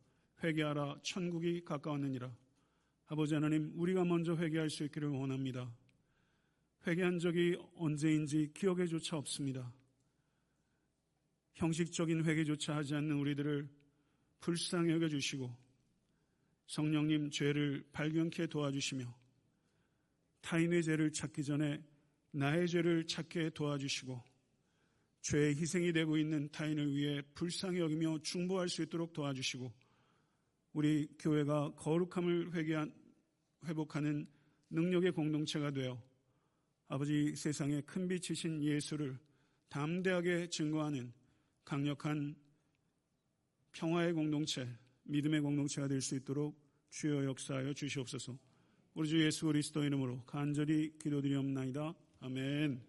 회개하라 0.42 1.00
천국이 1.04 1.66
가까웠느니라. 1.66 2.34
아버지 3.08 3.34
하나님, 3.34 3.74
우리가 3.76 4.06
먼저 4.06 4.34
회개할 4.38 4.70
수 4.70 4.86
있기를 4.86 5.10
원합니다. 5.10 5.70
회개한 6.88 7.20
적이 7.20 7.58
언제인지 7.76 8.54
기억에조차 8.56 9.18
없습니다. 9.18 9.74
형식적인 11.56 12.24
회개조차 12.24 12.78
하지 12.78 12.96
않는 12.96 13.14
우리들을 13.18 13.68
불쌍히 14.40 14.92
여겨주시고 14.92 15.54
성령님 16.68 17.30
죄를 17.32 17.86
발견케 17.92 18.48
도와주시며 18.48 19.27
타인의 20.42 20.84
죄를 20.84 21.12
찾기 21.12 21.44
전에 21.44 21.82
나의 22.32 22.68
죄를 22.68 23.08
찾게 23.08 23.52
도와주시고 23.52 24.24
죄의 25.22 25.56
희생이 25.56 25.92
되고 25.92 26.18
있는 26.18 26.50
타인을 26.52 26.96
위해 26.96 27.22
불쌍히 27.34 27.80
여기며 27.80 28.20
중보할 28.20 28.70
수 28.70 28.84
있도록 28.84 29.14
도와주시고 29.14 29.74
우리 30.74 31.08
교회가 31.20 31.74
거룩함을 31.76 32.54
회개한, 32.54 32.94
회복하는 33.66 34.28
능력의 34.70 35.12
공동체가 35.12 35.72
되어 35.72 36.02
아버지 36.88 37.36
세상에 37.36 37.82
큰 37.82 38.08
빛이신 38.08 38.64
예수를 38.64 39.18
담대하게 39.70 40.50
증거하는 40.50 41.12
강력한 41.66 42.36
평화의 43.74 44.14
공동체, 44.14 44.68
믿음의 45.04 45.42
공동체가 45.42 45.88
될 45.88 46.02
수 46.02 46.16
있도록 46.16 46.58
주여 46.90 47.26
역사하여 47.26 47.74
주시옵소서. 47.74 48.38
우리 48.98 49.08
주 49.10 49.24
예수 49.24 49.46
그리스도 49.46 49.84
이름으로 49.84 50.24
간절히 50.26 50.92
기도드리옵나이다. 50.98 51.94
아멘. 52.20 52.87